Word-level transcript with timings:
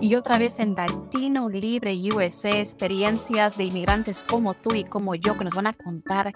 Y 0.00 0.14
otra 0.14 0.38
vez 0.38 0.60
en 0.60 0.74
Latino 0.74 1.48
Libre 1.48 1.96
USA, 2.12 2.58
experiencias 2.58 3.56
de 3.56 3.64
inmigrantes 3.64 4.22
como 4.22 4.54
tú 4.54 4.74
y 4.74 4.84
como 4.84 5.14
yo 5.14 5.36
que 5.36 5.44
nos 5.44 5.54
van 5.54 5.66
a 5.66 5.72
contar 5.72 6.32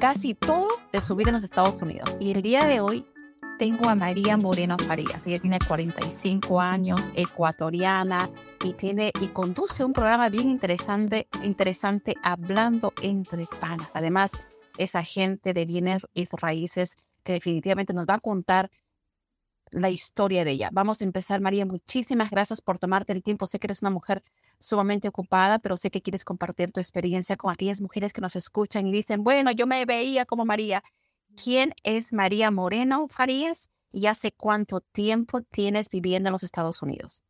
casi 0.00 0.34
todo 0.34 0.68
de 0.92 1.00
su 1.00 1.14
vida 1.14 1.30
en 1.30 1.36
los 1.36 1.44
Estados 1.44 1.80
Unidos. 1.82 2.16
Y 2.20 2.32
el 2.32 2.42
día 2.42 2.66
de 2.66 2.80
hoy 2.80 3.06
tengo 3.58 3.88
a 3.88 3.94
María 3.94 4.36
Moreno 4.36 4.76
Farías. 4.78 5.26
Ella 5.26 5.38
tiene 5.38 5.58
45 5.58 6.60
años, 6.60 7.00
ecuatoriana 7.14 8.30
y 8.64 8.72
tiene 8.72 9.12
y 9.20 9.28
conduce 9.28 9.84
un 9.84 9.92
programa 9.92 10.28
bien 10.28 10.48
interesante, 10.48 11.28
interesante 11.42 12.14
hablando 12.22 12.92
entre 13.02 13.46
panas. 13.60 13.90
Además, 13.94 14.32
es 14.76 14.94
agente 14.94 15.52
de 15.52 15.66
bienes 15.66 16.02
y 16.14 16.26
raíces 16.26 16.96
que 17.22 17.32
definitivamente 17.34 17.92
nos 17.92 18.06
va 18.06 18.14
a 18.14 18.20
contar 18.20 18.70
la 19.70 19.90
historia 19.90 20.44
de 20.44 20.52
ella. 20.52 20.70
Vamos 20.72 21.00
a 21.00 21.04
empezar, 21.04 21.40
María. 21.40 21.66
Muchísimas 21.66 22.30
gracias 22.30 22.60
por 22.60 22.78
tomarte 22.78 23.12
el 23.12 23.22
tiempo. 23.22 23.46
Sé 23.46 23.58
que 23.58 23.66
eres 23.66 23.82
una 23.82 23.90
mujer 23.90 24.22
sumamente 24.58 25.08
ocupada, 25.08 25.58
pero 25.58 25.76
sé 25.76 25.90
que 25.90 26.02
quieres 26.02 26.24
compartir 26.24 26.72
tu 26.72 26.80
experiencia 26.80 27.36
con 27.36 27.52
aquellas 27.52 27.80
mujeres 27.80 28.12
que 28.12 28.20
nos 28.20 28.36
escuchan 28.36 28.86
y 28.86 28.92
dicen, 28.92 29.24
bueno, 29.24 29.50
yo 29.50 29.66
me 29.66 29.84
veía 29.84 30.24
como 30.24 30.44
María. 30.44 30.82
¿Quién 31.42 31.74
es 31.82 32.12
María 32.12 32.50
Moreno 32.50 33.06
Farías 33.08 33.70
y 33.92 34.06
hace 34.06 34.32
cuánto 34.32 34.80
tiempo 34.80 35.42
tienes 35.42 35.90
viviendo 35.90 36.28
en 36.28 36.32
los 36.32 36.42
Estados 36.42 36.82
Unidos? 36.82 37.22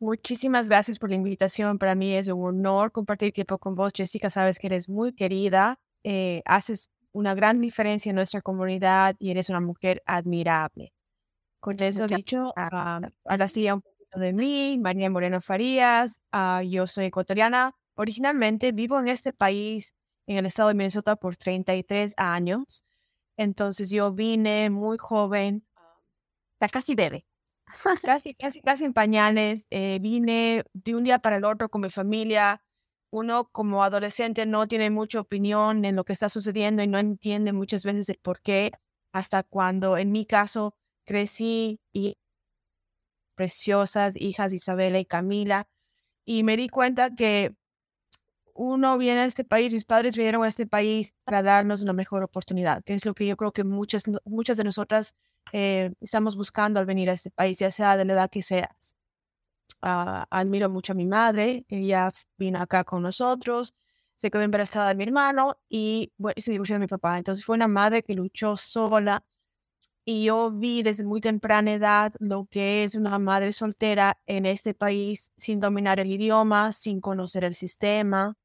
Muchísimas 0.00 0.68
gracias 0.68 0.98
por 0.98 1.10
la 1.10 1.16
invitación. 1.16 1.78
Para 1.78 1.94
mí 1.94 2.14
es 2.14 2.28
un 2.28 2.42
honor 2.42 2.90
compartir 2.90 3.32
tiempo 3.32 3.58
con 3.58 3.74
vos, 3.74 3.92
Jessica. 3.94 4.30
Sabes 4.30 4.58
que 4.58 4.66
eres 4.66 4.88
muy 4.88 5.12
querida, 5.12 5.78
eh, 6.04 6.42
haces 6.46 6.88
una 7.12 7.34
gran 7.34 7.60
diferencia 7.60 8.10
en 8.10 8.16
nuestra 8.16 8.40
comunidad 8.40 9.16
y 9.18 9.30
eres 9.30 9.50
una 9.50 9.60
mujer 9.60 10.02
admirable. 10.06 10.92
Con 11.60 11.82
eso 11.82 12.06
dicho, 12.06 12.48
uh, 12.48 12.52
ahora 12.56 13.48
sí 13.48 13.70
un 13.70 13.82
poquito 13.82 14.18
de 14.18 14.32
mí, 14.32 14.78
María 14.80 15.10
Moreno 15.10 15.40
Farías. 15.42 16.20
Ah, 16.32 16.62
yo 16.66 16.86
soy 16.86 17.06
ecuatoriana. 17.06 17.74
Originalmente 17.94 18.72
vivo 18.72 18.98
en 18.98 19.08
este 19.08 19.32
país, 19.34 19.92
en 20.26 20.38
el 20.38 20.46
estado 20.46 20.68
de 20.68 20.74
Minnesota, 20.74 21.16
por 21.16 21.36
33 21.36 22.14
años. 22.16 22.84
Entonces 23.36 23.90
yo 23.90 24.12
vine 24.12 24.70
muy 24.70 24.96
joven, 24.98 25.64
ya 26.60 26.68
casi 26.68 26.94
bebé. 26.94 27.26
casi, 28.04 28.34
casi, 28.34 28.60
casi 28.62 28.84
en 28.84 28.92
pañales. 28.94 29.66
Eh, 29.70 29.98
vine 30.00 30.64
de 30.72 30.94
un 30.94 31.04
día 31.04 31.18
para 31.20 31.36
el 31.36 31.44
otro 31.44 31.68
con 31.68 31.82
mi 31.82 31.90
familia. 31.90 32.62
Uno 33.10 33.48
como 33.52 33.84
adolescente 33.84 34.46
no 34.46 34.66
tiene 34.66 34.90
mucha 34.90 35.20
opinión 35.20 35.84
en 35.84 35.96
lo 35.96 36.04
que 36.04 36.12
está 36.12 36.28
sucediendo 36.28 36.82
y 36.82 36.86
no 36.86 36.98
entiende 36.98 37.52
muchas 37.52 37.84
veces 37.84 38.08
el 38.08 38.18
por 38.22 38.40
qué, 38.40 38.72
hasta 39.12 39.42
cuando 39.42 39.98
en 39.98 40.12
mi 40.12 40.26
caso 40.26 40.74
crecí 41.04 41.80
y 41.92 42.16
preciosas 43.34 44.16
hijas 44.16 44.52
Isabela 44.52 44.98
y 44.98 45.06
Camila 45.06 45.66
y 46.24 46.42
me 46.42 46.56
di 46.56 46.68
cuenta 46.68 47.14
que 47.14 47.54
uno 48.54 48.98
viene 48.98 49.22
a 49.22 49.24
este 49.24 49.44
país, 49.44 49.72
mis 49.72 49.86
padres 49.86 50.16
vinieron 50.16 50.44
a 50.44 50.48
este 50.48 50.66
país 50.66 51.14
para 51.24 51.42
darnos 51.42 51.82
una 51.82 51.94
mejor 51.94 52.22
oportunidad, 52.22 52.82
que 52.84 52.94
es 52.94 53.06
lo 53.06 53.14
que 53.14 53.26
yo 53.26 53.36
creo 53.36 53.52
que 53.52 53.64
muchas, 53.64 54.04
muchas 54.24 54.58
de 54.58 54.64
nosotras 54.64 55.14
eh, 55.52 55.92
estamos 56.00 56.36
buscando 56.36 56.78
al 56.78 56.86
venir 56.86 57.08
a 57.08 57.14
este 57.14 57.30
país, 57.30 57.58
ya 57.58 57.70
sea 57.70 57.96
de 57.96 58.04
la 58.04 58.12
edad 58.12 58.30
que 58.30 58.42
seas. 58.42 58.96
Ah, 59.82 60.26
admiro 60.30 60.68
mucho 60.68 60.92
a 60.92 60.96
mi 60.96 61.06
madre, 61.06 61.64
ella 61.68 62.12
vino 62.36 62.60
acá 62.60 62.84
con 62.84 63.02
nosotros, 63.02 63.74
se 64.14 64.30
quedó 64.30 64.42
embarazada 64.42 64.90
de 64.90 64.94
mi 64.96 65.04
hermano 65.04 65.56
y 65.70 66.12
se 66.36 66.50
divorció 66.50 66.74
de 66.74 66.80
mi 66.80 66.86
papá. 66.86 67.16
Entonces 67.16 67.44
fue 67.44 67.56
una 67.56 67.68
madre 67.68 68.02
que 68.02 68.14
luchó 68.14 68.56
sola 68.56 69.24
y 70.04 70.24
yo 70.24 70.50
vi 70.50 70.82
desde 70.82 71.04
muy 71.04 71.20
temprana 71.20 71.72
edad 71.72 72.14
lo 72.18 72.46
que 72.46 72.84
es 72.84 72.94
una 72.94 73.18
madre 73.18 73.52
soltera 73.52 74.18
en 74.26 74.46
este 74.46 74.74
país 74.74 75.32
sin 75.36 75.60
dominar 75.60 76.00
el 76.00 76.10
idioma, 76.10 76.72
sin 76.72 77.00
conocer 77.00 77.44
el 77.44 77.54
sistema. 77.54 78.36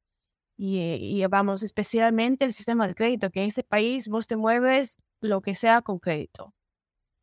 Y, 0.58 0.80
y, 0.80 1.26
vamos, 1.26 1.62
especialmente 1.62 2.44
el 2.44 2.52
sistema 2.52 2.86
del 2.86 2.94
crédito, 2.94 3.30
que 3.30 3.42
en 3.42 3.48
este 3.48 3.64
país 3.64 4.08
vos 4.08 4.26
te 4.26 4.36
mueves 4.36 4.98
lo 5.20 5.42
que 5.42 5.54
sea 5.54 5.82
con 5.82 5.98
crédito. 5.98 6.54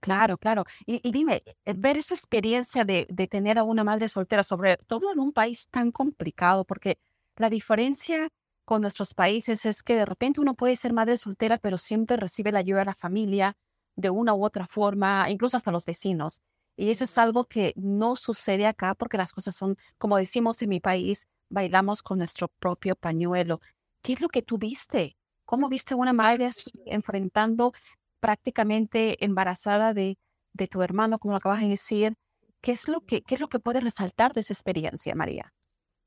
Claro, 0.02 0.38
claro. 0.38 0.64
Y, 0.86 1.00
y 1.08 1.12
dime, 1.12 1.44
eh, 1.66 1.74
ver 1.78 1.98
esa 1.98 2.14
experiencia 2.14 2.84
de, 2.86 3.08
de, 3.10 3.28
tener 3.28 3.58
a 3.58 3.64
una 3.64 3.84
madre 3.86 4.10
soltera, 4.10 4.44
sobre 4.44 4.78
todo 4.78 5.12
en 5.14 5.20
un 5.20 5.32
país 5.34 5.68
tan 5.72 5.92
complicado, 5.92 6.66
porque 6.66 6.98
la 7.38 7.50
diferencia 7.50 8.30
con 8.66 8.82
nuestros 8.82 9.14
países 9.14 9.66
es 9.66 9.84
que 9.84 9.96
de 9.96 10.06
repente 10.06 10.42
uno 10.42 10.56
puede 10.56 10.76
ser 10.76 10.94
madre 10.94 11.18
soltera, 11.18 11.58
pero 11.58 11.78
siempre 11.78 12.18
recibe 12.18 12.52
la 12.52 12.60
ayuda 12.60 12.80
de 12.80 12.86
la 12.86 12.96
familia, 12.96 13.56
de 13.96 14.10
una 14.10 14.34
u 14.34 14.44
otra 14.44 14.68
forma, 14.68 15.30
incluso 15.30 15.58
hasta 15.58 15.72
los 15.72 15.86
vecinos. 15.86 16.42
Y 16.76 16.90
eso 16.90 17.04
es 17.04 17.18
algo 17.18 17.46
que 17.46 17.74
no 17.76 18.16
sucede 18.16 18.66
acá 18.66 18.96
porque 18.96 19.18
las 19.18 19.32
cosas 19.32 19.56
son, 19.56 19.78
como 19.98 20.18
decimos 20.18 20.62
en 20.62 20.70
mi 20.70 20.80
país, 20.80 21.28
bailamos 21.50 22.02
con 22.02 22.18
nuestro 22.18 22.48
propio 22.60 22.96
pañuelo. 22.96 23.60
¿Qué 24.02 24.14
es 24.14 24.22
lo 24.22 24.28
que 24.28 24.42
tú 24.42 24.58
viste? 24.58 25.16
¿Cómo 25.46 25.70
viste 25.70 25.94
a 25.94 25.98
una 25.98 26.14
madre 26.14 26.50
enfrentando 26.86 27.74
prácticamente 28.20 29.24
embarazada 29.24 29.94
de, 29.94 30.18
de 30.54 30.68
tu 30.68 30.82
hermano, 30.82 31.20
como 31.20 31.34
lo 31.34 31.38
acabas 31.38 31.62
de 31.62 31.68
decir? 31.68 32.16
¿Qué 32.62 32.72
es 32.72 32.88
lo 32.88 33.02
qué 33.02 33.24
es 33.28 33.40
lo 33.40 33.50
que 33.50 33.60
puedes 33.60 33.84
resaltar 33.84 34.34
de 34.34 34.40
esa 34.40 34.54
experiencia, 34.54 35.14
María? 35.16 35.54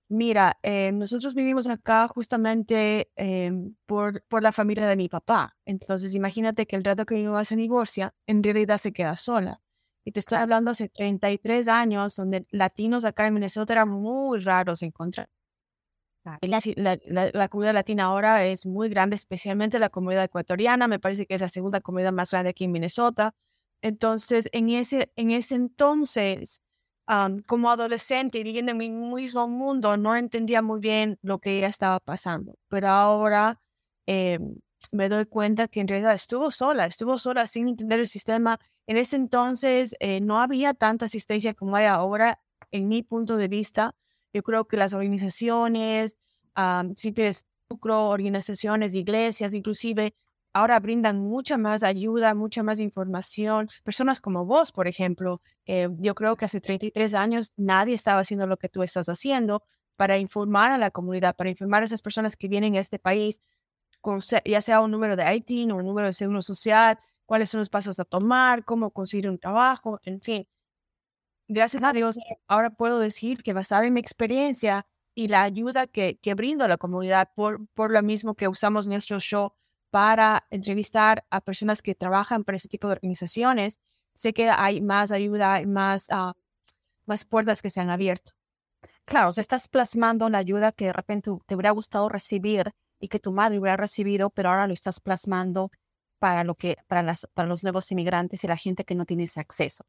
Mira, 0.09 0.57
eh, 0.63 0.93
nosotros 0.93 1.35
vivimos 1.35 1.67
acá 1.69 2.07
justamente 2.07 3.11
em, 3.17 3.75
por, 3.87 4.23
por 4.29 4.43
la 4.43 4.53
familia 4.53 4.87
de 4.87 4.97
mi 4.97 5.09
papá. 5.09 5.57
Entonces, 5.65 6.15
imagínate 6.15 6.67
que 6.67 6.77
el 6.77 6.85
rato 6.85 7.07
que 7.07 7.17
mi 7.17 7.25
mamá 7.25 7.45
se 7.45 7.57
divorcia, 7.57 8.15
en 8.27 8.43
realidad 8.43 8.79
se 8.79 8.93
queda 8.93 9.17
sola. 9.17 9.61
Y 10.05 10.13
te 10.13 10.21
estoy 10.21 10.39
hablando 10.39 10.71
hace 10.71 10.89
33 10.89 11.67
años, 11.67 12.15
donde 12.15 12.47
latinos 12.51 13.05
acá 13.05 13.27
en 13.27 13.35
Minnesota 13.35 13.73
eran 13.73 13.89
muy 13.89 14.39
raros 14.41 14.83
encontrar. 14.83 15.29
La, 16.25 16.39
la, 16.77 17.31
la, 17.33 17.49
comunidad 17.49 17.75
latina 17.75 18.05
ahora 18.05 18.45
es 18.47 18.67
muy 18.67 18.89
grande, 18.89 19.15
especialmente 19.15 19.79
la 19.79 19.91
comunidad 19.91 20.25
ecuatoriana. 20.25 20.89
Me 20.89 20.99
parece 20.99 21.27
que 21.27 21.35
es 21.35 21.41
la 21.41 21.49
segunda 21.49 21.81
comunidad 21.81 22.13
más 22.13 22.33
grande 22.33 22.51
aquí 22.51 22.65
en 22.65 22.73
Minnesota. 22.73 23.35
Entonces, 23.81 24.49
en 24.53 24.71
ese, 24.71 25.13
en 25.17 25.31
ese 25.31 25.55
entonces, 25.55 26.63
como 27.47 27.71
adolescente 27.71 28.43
viviendo 28.43 28.73
en 28.73 28.79
mi 28.79 28.91
mismo 28.91 29.47
mundo, 29.49 29.97
no 29.97 30.17
entendía 30.17 30.63
muy 30.63 30.81
bien 30.81 31.19
lo 31.23 31.39
que 31.39 31.57
ella 31.57 31.69
estaba 31.69 32.01
pasando. 32.01 32.59
Pero 32.69 32.89
ahora 32.89 33.61
em, 34.07 34.57
me 34.93 35.09
doy 35.09 35.27
cuenta 35.27 35.69
que 35.69 35.81
en 35.81 35.89
realidad 35.89 36.15
estuvo 36.15 36.51
sola, 36.51 36.87
estuvo 36.87 37.19
sola 37.19 37.47
sin 37.47 37.69
entender 37.69 38.01
el 38.01 38.09
sistema. 38.09 38.59
En 38.87 38.97
ese 38.97 39.17
entonces 39.17 39.97
eh, 40.01 40.21
no 40.21 40.41
había 40.41 40.75
tanta 40.75 41.05
asistencia 41.07 41.55
como 41.55 41.77
hay 41.77 41.87
ahora, 41.87 42.41
en 42.73 42.89
mi 42.89 43.03
punto 43.03 43.37
de 43.37 43.49
vista. 43.49 43.95
Yo 44.33 44.43
creo 44.43 44.67
que 44.67 44.77
las 44.77 44.93
organizaciones, 44.93 46.19
si 46.97 47.13
tienes 47.13 47.47
lucro, 47.71 48.09
organizaciones, 48.09 48.95
iglesias, 48.95 49.55
inclusive 49.55 50.15
ahora 50.57 50.81
brindan 50.81 51.19
mucha 51.19 51.59
más 51.59 51.83
ayuda, 51.83 52.35
mucha 52.35 52.63
más 52.63 52.81
información. 52.81 53.69
Personas 53.85 54.23
como 54.23 54.47
vos, 54.47 54.73
por 54.73 54.89
ejemplo, 54.89 55.43
eh, 55.67 55.89
yo 55.99 56.15
creo 56.15 56.35
que 56.37 56.47
hace 56.47 56.63
33 56.63 57.13
años 57.15 57.53
nadie 57.57 57.95
estaba 57.95 58.21
haciendo 58.21 58.47
lo 58.47 58.57
que 58.57 58.71
tú 58.71 58.83
estás 58.83 59.11
haciendo 59.11 59.63
para 59.97 60.17
informar 60.17 60.71
a 60.71 60.79
la 60.79 60.91
comunidad, 60.91 61.37
para 61.37 61.51
informar 61.51 61.83
a 61.83 61.85
esas 61.85 62.01
personas 62.01 62.37
que 62.37 62.49
vienen 62.49 62.75
a 62.75 62.81
este 62.81 62.99
país, 62.99 63.43
con, 64.01 64.21
ya 64.47 64.63
sea 64.63 64.81
un 64.81 64.91
número 64.93 65.15
de 65.15 65.25
IT 65.37 65.71
o 65.71 65.77
un 65.77 65.85
número 65.85 66.07
de 66.07 66.15
seguro 66.15 66.41
social, 66.41 66.99
cuáles 67.27 67.51
son 67.51 67.61
los 67.61 67.69
pasos 67.69 68.01
a 68.01 68.07
tomar, 68.07 68.65
cómo 68.65 68.93
conseguir 68.93 69.29
un 69.29 69.39
trabajo, 69.39 70.01
en 70.05 70.23
fin. 70.23 70.49
Gracias 71.49 71.83
a 71.83 71.93
Dios, 71.93 72.17
ahora 72.49 72.71
puedo 72.71 72.99
decir 72.99 73.43
que 73.43 73.53
basada 73.53 73.87
en 73.87 73.93
mi 73.93 74.01
experiencia 74.01 74.87
y 75.15 75.29
la 75.29 75.43
ayuda 75.43 75.87
que, 75.87 76.19
que 76.19 76.33
brindo 76.33 76.65
a 76.65 76.69
la 76.69 76.79
comunidad 76.79 77.29
por, 77.37 77.67
por 77.75 77.91
lo 77.91 78.03
mismo 78.03 78.35
que 78.35 78.49
usamos 78.49 78.87
nuestro 78.87 79.21
show 79.21 79.53
para 79.97 80.45
entrevistar 80.51 81.25
a 81.31 81.41
personas 81.41 81.81
que 81.81 81.95
trabajan 81.95 82.45
para 82.45 82.57
ese 82.57 82.69
tipo 82.69 82.87
de 82.87 82.93
organizaciones, 82.93 83.81
sé 84.13 84.35
que 84.35 84.51
hay 84.51 84.83
más 84.83 85.11
ayuda, 85.11 85.63
más, 85.67 86.09
uh, 86.11 86.33
más 87.07 87.25
puertas 87.25 87.63
que 87.63 87.71
se 87.71 87.81
han 87.81 87.89
abierto. 87.89 88.33
Claro, 89.07 89.31
o 89.31 89.41
estás 89.41 89.69
plasmando 89.69 90.29
la 90.29 90.37
ayuda 90.37 90.73
que 90.73 90.85
de 90.85 90.93
repente 90.93 91.31
te 91.47 91.55
hubiera 91.55 91.71
gustado 91.71 92.11
recibir 92.11 92.73
y 93.01 93.09
que 93.09 93.19
tu 93.19 93.33
madre 93.33 93.59
hubiera 93.59 93.79
recibido, 93.79 94.29
pero 94.29 94.51
ahora 94.51 94.67
lo 94.67 94.75
estás 94.75 95.01
plasmando 95.01 95.71
para, 96.19 96.45
lo 96.45 96.57
que, 96.57 96.77
para, 96.89 97.03
las, 97.03 97.27
para 97.33 97.49
los 97.49 97.63
nuevos 97.63 97.91
inmigrantes 97.91 98.45
y 98.45 98.49
la 98.49 98.59
gente 98.59 98.85
que 98.85 98.97
no 98.97 99.07
tiene 99.07 99.25
ese 99.25 99.41
acceso. 99.41 99.87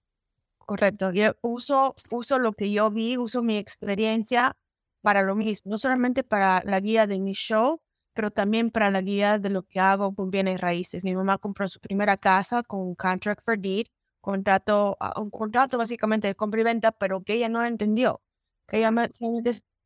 Correcto. 0.59 1.11
Yo 1.11 1.33
uso, 1.41 1.95
uso 2.11 2.39
lo 2.39 2.53
que 2.53 2.71
yo 2.71 2.89
vi, 2.91 3.17
uso 3.17 3.41
mi 3.41 3.57
experiencia 3.57 4.55
para 5.01 5.21
lo 5.21 5.35
mismo, 5.35 5.69
no 5.69 5.77
solamente 5.77 6.23
para 6.23 6.63
la 6.63 6.79
guía 6.79 7.07
de 7.07 7.19
mi 7.19 7.33
show, 7.33 7.81
pero 8.17 8.31
también 8.31 8.71
para 8.71 8.89
la 8.89 9.01
guía 9.01 9.37
de 9.37 9.51
lo 9.51 9.61
que 9.61 9.79
hago 9.79 10.15
con 10.15 10.31
bienes 10.31 10.59
raíces. 10.59 11.03
Mi 11.03 11.15
mamá 11.15 11.37
compró 11.37 11.67
su 11.67 11.79
primera 11.79 12.17
casa 12.17 12.63
con 12.63 12.79
un 12.79 12.95
contract 12.95 13.43
for 13.43 13.59
deed, 13.59 13.85
contrato, 14.21 14.97
ah, 14.99 15.21
un 15.21 15.29
contrato 15.29 15.77
básicamente 15.77 16.27
de 16.27 16.33
compra 16.33 16.61
y 16.61 16.63
venta, 16.63 16.91
pero 16.91 17.23
que 17.23 17.33
ella 17.35 17.47
no 17.47 17.63
entendió. 17.63 18.19
Que 18.65 18.79
ella 18.79 18.91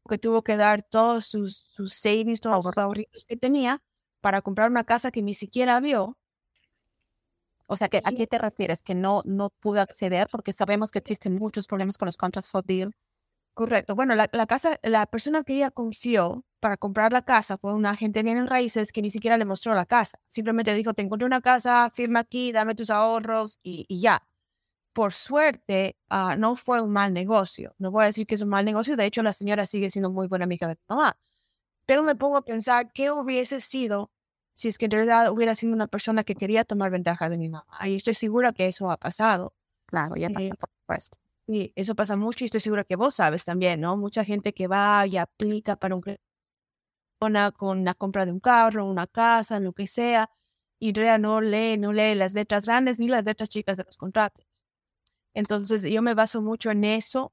que 0.10 0.18
tuvo 0.18 0.44
que 0.44 0.56
dar 0.56 0.81
todos 0.81 1.25
sus, 1.25 1.57
sus 1.57 1.94
savings, 1.94 2.39
todos 2.39 2.63
los 2.63 2.78
ahorritos 2.78 3.25
que 3.25 3.36
tenía 3.36 3.83
para 4.22 4.42
comprar 4.42 4.69
una 4.69 4.86
casa 4.86 5.12
que 5.12 5.22
ni 5.22 5.33
siquiera 5.33 5.81
vio. 5.81 6.18
O 7.68 7.75
sea, 7.75 7.89
que 7.89 7.98
¿a 7.98 8.12
qué 8.13 8.28
te 8.28 8.38
refieres? 8.38 8.81
Que 8.81 8.95
no, 8.95 9.24
no 9.25 9.50
pudo 9.50 9.81
acceder 9.81 10.30
porque 10.31 10.54
sabemos 10.54 10.92
que 10.92 11.00
existen 11.00 11.36
muchos 11.36 11.68
problemas 11.68 11.98
con 11.98 12.06
los 12.06 12.16
contracts 12.16 12.50
for 12.50 12.63
deal. 12.63 12.94
Correcto. 13.56 13.94
Bueno, 13.94 14.16
la, 14.16 14.30
la, 14.31 14.48
casa, 14.48 14.80
la 14.83 15.06
persona 15.06 15.44
que 15.44 15.56
ella 15.56 15.72
confió 15.72 16.45
para 16.62 16.78
comprar 16.78 17.12
la 17.12 17.24
casa 17.24 17.58
fue 17.58 17.74
una 17.74 17.90
agente 17.90 18.24
bien 18.24 18.38
en 18.38 18.48
raíces 18.48 18.94
que 18.94 19.02
ni 19.02 19.10
siquiera 19.10 19.38
le 19.38 19.46
mostró 19.46 19.74
la 19.74 19.86
casa. 19.86 20.19
Simplemente 20.28 20.74
dijo, 20.74 20.94
te 20.94 21.02
encontré 21.02 21.25
una 21.25 21.42
casa, 21.42 21.92
firma 21.94 22.19
aquí, 22.19 22.54
dame 22.54 22.75
tus 22.75 22.90
ahorros 22.90 23.60
y, 23.63 23.86
y 23.90 24.00
ya. 24.00 24.25
Por 24.94 25.13
suerte, 25.13 25.98
uh, 26.10 26.38
no 26.38 26.56
fue 26.56 26.81
un 26.81 26.92
mal 26.92 27.13
negocio. 27.13 27.74
No 27.80 27.92
voy 27.92 28.04
a 28.04 28.06
decir 28.08 28.28
que 28.28 28.36
es 28.36 28.42
un 28.42 28.50
mal 28.50 28.63
negocio. 28.66 28.96
De 28.96 29.06
hecho, 29.06 29.24
la 29.24 29.34
señora 29.34 29.66
sigue 29.66 29.90
siendo 29.90 30.10
muy 30.10 30.28
buena 30.28 30.46
amiga 30.46 30.68
de 30.68 30.75
mi 30.75 30.81
mamá. 30.96 31.18
Pero 31.86 32.04
me 32.04 32.16
pongo 32.16 32.38
a 32.38 32.46
pensar 32.46 32.92
qué 32.94 33.12
hubiese 33.12 33.60
sido 33.62 34.12
si 34.54 34.68
es 34.68 34.78
que 34.78 34.86
en 34.86 34.92
realidad 34.92 35.31
hubiera 35.31 35.56
sido 35.56 35.74
una 35.74 35.88
persona 35.88 36.24
que 36.24 36.36
quería 36.36 36.64
tomar 36.64 36.92
ventaja 36.92 37.30
de 37.30 37.38
mi 37.38 37.50
mamá. 37.50 37.66
Y 37.86 37.96
estoy 37.96 38.14
segura 38.14 38.54
que 38.54 38.68
eso 38.68 38.92
ha 38.92 38.98
pasado. 38.98 39.54
Claro, 39.88 40.16
ya 40.16 40.30
pasó, 40.30 40.48
eh, 40.48 40.54
por 40.60 40.69
supuesto. 40.81 41.18
Sí, 41.48 41.74
eso 41.75 41.96
pasa 41.96 42.16
mucho 42.16 42.44
y 42.44 42.46
estoy 42.46 42.62
segura 42.62 42.84
que 42.84 42.96
vos 42.96 43.16
sabes 43.16 43.44
también, 43.44 43.81
¿no? 43.81 43.98
Mucha 43.98 44.24
gente 44.24 44.54
que 44.54 44.68
va 44.68 45.06
y 45.07 45.18
aplica 45.18 45.75
para 45.75 45.96
un 45.96 46.02
con 47.56 47.85
la 47.85 47.94
compra 47.94 48.25
de 48.25 48.31
un 48.31 48.39
carro, 48.39 48.85
una 48.85 49.06
casa, 49.06 49.59
lo 49.59 49.73
que 49.73 49.85
sea, 49.85 50.31
y 50.79 50.91
realidad 50.91 51.19
no 51.19 51.39
lee, 51.39 51.77
no 51.77 51.94
lee 51.94 52.15
las 52.15 52.33
letras 52.33 52.65
grandes 52.65 52.97
ni 52.97 53.07
las 53.07 53.23
letras 53.23 53.47
chicas 53.47 53.77
de 53.77 53.83
los 53.83 53.95
contratos. 53.97 54.45
Entonces 55.35 55.83
yo 55.83 56.01
me 56.01 56.15
baso 56.15 56.41
mucho 56.41 56.71
en 56.71 56.83
eso 56.83 57.31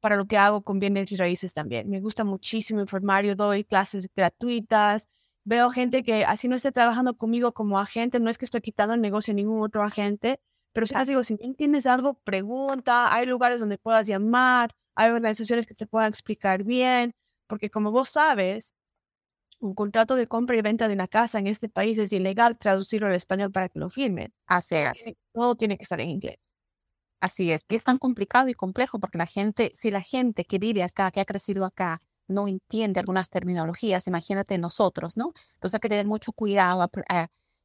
para 0.00 0.16
lo 0.16 0.26
que 0.26 0.36
hago 0.36 0.62
con 0.62 0.80
bienes 0.80 1.12
y 1.12 1.16
raíces 1.16 1.54
también. 1.54 1.88
Me 1.88 2.00
gusta 2.00 2.24
muchísimo 2.24 2.80
informar, 2.80 3.24
yo 3.24 3.36
doy 3.36 3.62
clases 3.62 4.08
gratuitas, 4.14 5.08
veo 5.44 5.70
gente 5.70 6.02
que 6.02 6.24
así 6.24 6.48
no 6.48 6.56
esté 6.56 6.72
trabajando 6.72 7.16
conmigo 7.16 7.52
como 7.54 7.78
agente, 7.78 8.18
no 8.18 8.30
es 8.30 8.38
que 8.38 8.44
estoy 8.44 8.60
quitando 8.60 8.94
el 8.94 9.00
negocio 9.00 9.32
a 9.32 9.36
ningún 9.36 9.62
otro 9.62 9.84
agente, 9.84 10.40
pero 10.72 10.84
si 10.86 10.94
digo, 11.06 11.22
si 11.22 11.36
tienes 11.54 11.86
algo, 11.86 12.14
pregunta, 12.14 13.14
hay 13.14 13.24
lugares 13.26 13.60
donde 13.60 13.78
puedas 13.78 14.08
llamar, 14.08 14.74
hay 14.96 15.10
organizaciones 15.10 15.66
que 15.66 15.74
te 15.74 15.86
puedan 15.86 16.08
explicar 16.08 16.64
bien, 16.64 17.14
porque 17.46 17.70
como 17.70 17.92
vos 17.92 18.08
sabes, 18.08 18.74
un 19.60 19.72
contrato 19.72 20.14
de 20.14 20.26
compra 20.26 20.56
y 20.56 20.62
venta 20.62 20.88
de 20.88 20.94
una 20.94 21.08
casa 21.08 21.38
en 21.38 21.46
este 21.46 21.68
país 21.68 21.98
es 21.98 22.12
ilegal 22.12 22.58
traducirlo 22.58 23.08
al 23.08 23.14
español 23.14 23.50
para 23.50 23.68
que 23.68 23.78
lo 23.78 23.90
firmen. 23.90 24.32
Así 24.46 24.76
es. 24.76 25.12
Todo 25.32 25.56
tiene 25.56 25.76
que 25.76 25.82
estar 25.82 26.00
en 26.00 26.10
inglés. 26.10 26.54
Así 27.20 27.50
es. 27.50 27.64
Y 27.68 27.74
es 27.74 27.82
tan 27.82 27.98
complicado 27.98 28.48
y 28.48 28.54
complejo 28.54 29.00
porque 29.00 29.18
la 29.18 29.26
gente, 29.26 29.70
si 29.74 29.90
la 29.90 30.00
gente 30.00 30.44
que 30.44 30.58
vive 30.58 30.84
acá, 30.84 31.10
que 31.10 31.20
ha 31.20 31.24
crecido 31.24 31.64
acá, 31.64 32.00
no 32.28 32.46
entiende 32.46 33.00
algunas 33.00 33.30
terminologías, 33.30 34.06
imagínate 34.06 34.58
nosotros, 34.58 35.16
¿no? 35.16 35.32
Entonces 35.54 35.74
hay 35.74 35.80
que 35.80 35.88
tener 35.88 36.06
mucho 36.06 36.32
cuidado. 36.32 36.88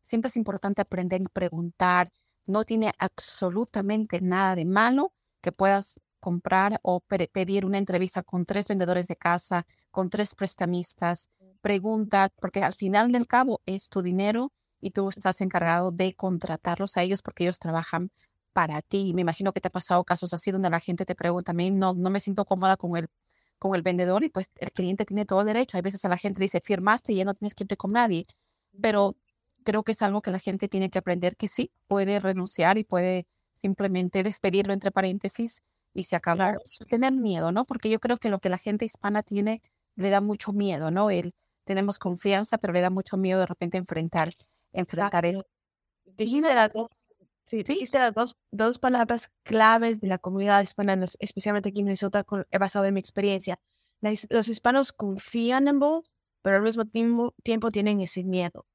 Siempre 0.02 0.30
es 0.30 0.38
importante 0.38 0.82
aprender 0.82 1.22
y 1.22 1.28
preguntar. 1.28 2.10
No 2.48 2.64
tiene 2.64 2.92
absolutamente 2.98 4.22
nada 4.22 4.56
de 4.56 4.66
malo 4.66 5.14
que 5.42 5.52
puedas 5.52 6.00
comprar 6.20 6.80
o 6.82 7.02
pedir 7.02 7.66
una 7.66 7.78
entrevista 7.78 8.24
con 8.24 8.46
tres 8.46 8.70
vendedores 8.70 9.08
de 9.08 9.18
casa, 9.18 9.66
con 9.92 10.10
tres 10.10 10.34
prestamistas. 10.34 11.30
Pregunta, 11.64 12.30
porque 12.42 12.62
al 12.62 12.74
final 12.74 13.14
del 13.14 13.26
cabo 13.26 13.62
es 13.66 13.88
tu 13.88 14.02
dinero 14.02 14.52
y 14.82 14.92
tú 14.92 15.08
estás 15.08 15.40
encargado 15.40 15.92
de 15.92 16.14
contratarlos 16.14 16.98
a 16.98 17.04
ellos 17.04 17.22
porque 17.22 17.46
ellos 17.46 17.58
trabajan 17.58 18.12
para 18.52 18.82
ti. 18.82 19.14
Me 19.14 19.22
imagino 19.22 19.54
que 19.54 19.62
te 19.62 19.70
ha 19.70 19.72
pasado 19.72 20.04
casos 20.04 20.34
así 20.34 20.52
donde 20.52 20.70
la 20.70 20.82
gente 20.82 21.06
te 21.06 21.16
pregunta, 21.16 21.54
a 21.54 21.56
mí 21.56 21.72
no, 21.72 21.94
no 21.94 22.10
me 22.10 22.20
siento 22.20 22.44
cómoda 22.44 22.76
con 22.76 22.98
el, 22.98 23.08
con 23.60 23.76
el 23.76 23.82
vendedor 23.82 24.26
y 24.26 24.30
pues 24.30 24.52
el 24.58 24.74
cliente 24.74 25.06
tiene 25.06 25.26
todo 25.26 25.40
el 25.40 25.48
derecho. 25.48 25.78
Hay 25.78 25.82
veces 25.82 26.04
a 26.04 26.10
la 26.10 26.18
gente 26.18 26.42
dice, 26.42 26.60
firmaste 26.62 27.14
y 27.14 27.16
ya 27.16 27.24
no 27.24 27.34
tienes 27.34 27.56
que 27.56 27.64
irte 27.64 27.78
con 27.78 27.92
nadie. 27.92 28.26
Pero 28.82 29.16
creo 29.64 29.84
que 29.84 29.94
es 29.94 30.02
algo 30.02 30.22
que 30.22 30.32
la 30.32 30.40
gente 30.40 30.68
tiene 30.68 30.90
que 30.90 31.00
aprender 31.00 31.38
que 31.38 31.48
sí, 31.48 31.72
puede 31.88 32.20
renunciar 32.20 32.78
y 32.78 32.84
puede 32.84 33.26
simplemente 33.54 34.22
despedirlo 34.22 34.74
entre 34.74 34.92
paréntesis 34.92 35.64
y 35.94 36.04
se 36.04 36.18
acaba 36.18 36.52
tener 36.90 37.14
miedo, 37.14 37.54
¿no? 37.54 37.64
Porque 37.66 37.90
yo 37.90 38.02
creo 38.02 38.18
que 38.18 38.30
lo 38.30 38.40
que 38.40 38.50
la 38.50 38.58
gente 38.58 38.84
hispana 38.84 39.24
tiene 39.24 39.62
le 39.96 40.10
da 40.10 40.20
mucho 40.20 40.52
miedo, 40.52 40.92
¿no? 40.92 41.10
El, 41.10 41.34
tenemos 41.64 42.00
confianza, 42.00 42.58
pero 42.58 42.74
le 42.74 42.82
da 42.82 42.90
mucho 42.90 43.18
miedo 43.18 43.40
de 43.40 43.46
repente 43.46 43.78
enfrentar, 43.78 44.34
enfrentar 44.72 45.26
eso. 45.26 45.46
Dijiste 46.06 46.54
las, 46.54 46.72
dos, 46.74 46.90
sí, 47.46 47.64
dijiste 47.64 47.98
las 47.98 48.14
dos, 48.14 48.38
dos, 48.52 48.80
palabras 48.80 49.32
claves 49.44 50.00
de 50.00 50.08
la 50.08 50.18
comunidad 50.18 50.62
hispana, 50.62 51.00
especialmente 51.20 51.70
aquí 51.70 51.80
en 51.80 51.86
Minnesota, 51.86 52.24
con, 52.24 52.46
basado 52.60 52.86
en 52.86 52.94
mi 52.94 53.00
experiencia. 53.00 53.60
los 54.02 54.48
hispanos 54.48 54.92
confían 54.92 55.68
en 55.68 55.80
vos, 55.80 56.04
pero 56.42 56.58
al 56.58 56.64
mismo 56.64 56.86
tiempo, 56.86 57.34
tiempo 57.44 57.72
tienen 57.72 58.02
ese 58.02 58.24
miedo, 58.24 58.66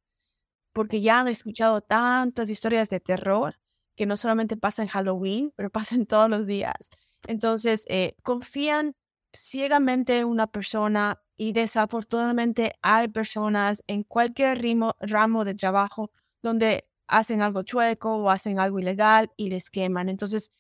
porque 0.73 1.01
ya 1.01 1.21
han 1.21 1.29
escuchado 1.29 1.81
tantas 1.81 2.51
historias 2.51 2.89
de 2.89 3.01
terror 3.01 3.57
que 3.95 4.07
no 4.07 4.17
solamente 4.17 4.57
pasa 4.57 4.83
en 4.83 4.89
Halloween, 4.89 5.53
pero 5.57 5.71
pasan 5.71 6.07
todos 6.07 6.31
los 6.31 6.47
días. 6.47 6.89
Entonces, 7.27 7.85
eh, 7.89 8.17
confían 8.23 8.95
ciegamente 9.33 10.21
en 10.21 10.27
una 10.27 10.47
persona 10.47 11.21
y 11.39 11.53
desafortunadamente 11.53 12.75
hay 12.83 13.09
personas 13.09 13.83
en 13.87 14.03
cualquier 14.03 14.61
ramo 15.01 15.45
de 15.45 15.55
trabajo 15.55 16.11
donde 16.43 16.89
hacen 17.07 17.41
algo 17.43 17.63
chueco 17.63 18.17
o 18.17 18.29
hacen 18.29 18.59
algo 18.59 18.81
ilegal 18.81 19.31
y 19.37 19.49
les 19.49 19.71
queman. 19.71 20.09
Entonces, 20.09 20.53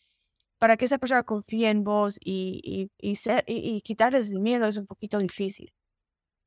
para 0.59 0.77
que 0.77 0.87
esa 0.87 0.99
persona 0.99 1.25
confíe 1.25 1.69
en 1.69 1.85
vos 1.85 2.19
y, 2.25 2.91
y, 2.99 3.17
y, 3.47 3.81
quitarles 3.83 4.31
el 4.31 4.41
miedo 4.41 4.69
es 4.69 4.77
un 4.77 4.87
poquito 4.87 5.19
difícil. 5.19 5.73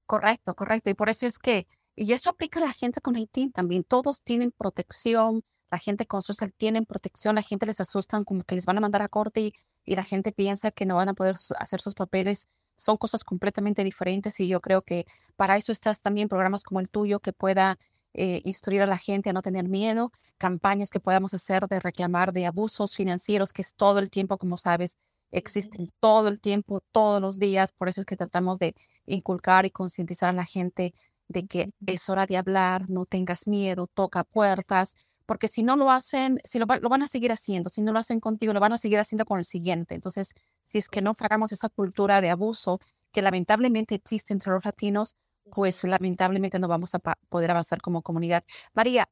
Correcto, 0.06 0.56
correcto. 0.56 0.90
Y 0.90 0.94
por 0.94 1.10
eso 1.10 1.26
es 1.26 1.38
que, 1.38 1.68
y 1.96 2.14
eso 2.14 2.30
aplica 2.30 2.60
a 2.60 2.66
la 2.66 2.74
gente 2.74 3.02
con 3.02 3.16
Haití 3.18 3.50
también, 3.52 3.84
todos 3.84 4.22
tienen 4.24 4.52
protección, 4.52 5.44
la 5.70 5.78
gente 5.78 6.06
con 6.08 6.22
social 6.22 6.54
tienen 6.54 6.86
protección, 6.86 7.36
la 7.36 7.42
gente 7.42 7.66
les 7.66 7.82
asustan 7.82 8.24
como 8.26 8.44
que 8.44 8.56
les 8.56 8.66
van 8.66 8.78
a 8.78 8.82
mandar 8.82 9.02
a 9.02 9.10
corte 9.10 9.42
y, 9.42 9.54
y, 9.86 9.96
la 9.96 10.04
gente 10.04 10.32
piensa 10.32 10.72
que 10.72 10.86
no 10.86 10.96
van 10.96 11.10
a 11.10 11.14
poder 11.14 11.36
hacer 11.60 11.82
sus 11.82 11.96
papeles. 11.96 12.48
Son 12.76 12.98
cosas 12.98 13.24
completamente 13.24 13.84
diferentes 13.84 14.40
y 14.40 14.48
yo 14.48 14.62
creo 14.62 14.82
que 14.82 15.06
para 15.36 15.58
eso 15.58 15.72
estás 15.72 16.02
también 16.02 16.28
programas 16.30 16.64
como 16.64 16.80
el 16.80 16.90
tuyo 16.90 17.20
que 17.20 17.34
pueda 17.34 17.78
eh, 18.14 18.42
instruir 18.44 18.82
a 18.82 18.88
la 18.88 18.98
gente 18.98 19.30
a 19.30 19.34
no 19.34 19.42
tener 19.42 19.70
miedo, 19.70 20.12
campañas 20.38 20.90
que 20.90 21.00
podamos 21.00 21.34
hacer 21.34 21.68
de 21.68 21.80
reclamar 21.80 22.34
de 22.34 22.46
abusos 22.46 22.96
financieros, 22.96 23.54
que 23.54 23.62
es 23.62 23.74
todo 23.76 24.00
el 24.00 24.10
tiempo, 24.10 24.38
como 24.38 24.58
sabes, 24.58 24.98
existen 25.32 25.92
todo 26.00 26.28
el 26.28 26.42
tiempo, 26.42 26.82
todos 26.92 27.22
los 27.22 27.40
días. 27.40 27.72
Por 27.72 27.88
eso 27.90 28.02
es 28.02 28.06
que 28.08 28.18
tratamos 28.18 28.60
de 28.60 28.76
inculcar 29.06 29.66
y 29.66 29.72
concientizar 29.72 30.30
a 30.30 30.34
la 30.34 30.46
gente 30.46 30.92
de 31.28 31.48
que 31.48 31.72
es 31.86 32.10
hora 32.10 32.26
de 32.26 32.38
hablar, 32.38 32.90
no 32.90 33.06
tengas 33.06 33.48
miedo, 33.48 33.88
toca 33.94 34.24
puertas, 34.26 34.96
porque 35.26 35.48
si 35.48 35.64
no 35.64 35.76
lo 35.76 35.92
hacen, 35.92 36.40
si 36.44 36.60
lo, 36.60 36.66
van 36.66 37.04
a 37.04 37.08
seguir 37.08 37.32
haciendo, 37.32 37.70
si 37.70 37.82
no 37.82 37.92
lo 37.94 38.00
hacen 38.00 38.20
contigo, 38.20 38.54
lo 38.54 38.60
van 38.60 38.74
a 38.74 38.78
seguir 38.78 39.00
haciendo 39.00 39.26
con 39.26 39.38
el 39.40 39.46
siguiente. 39.46 39.96
Entonces, 39.96 40.34
si 40.62 40.78
es 40.78 40.90
que 40.90 41.02
no 41.02 41.14
pagamos 41.14 41.52
esa 41.52 41.70
cultura 41.70 42.22
de 42.22 42.30
abuso 42.30 42.80
que 43.12 43.22
lamentablemente 43.22 43.96
existe 43.96 44.34
entre 44.34 44.52
los 44.52 44.66
latinos, 44.66 45.16
pues 45.52 45.84
lamentablemente 45.84 46.60
no 46.60 46.68
vamos 46.68 46.96
a 46.96 47.00
poder 47.00 47.52
avanzar 47.52 47.82
como 47.82 48.02
comunidad. 48.02 48.44
María, 48.74 49.10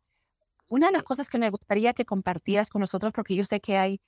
una 0.69 0.87
de 0.87 0.93
las 0.93 1.03
cosas 1.03 1.29
que 1.29 1.39
me 1.39 1.49
gustaría 1.49 1.93
que 1.93 2.05
compartieras 2.05 2.69
con 2.69 2.81
nosotros, 2.81 3.11
porque 3.13 3.35
yo 3.35 3.43
sé 3.43 3.59
que 3.59 3.77
hay, 3.77 4.01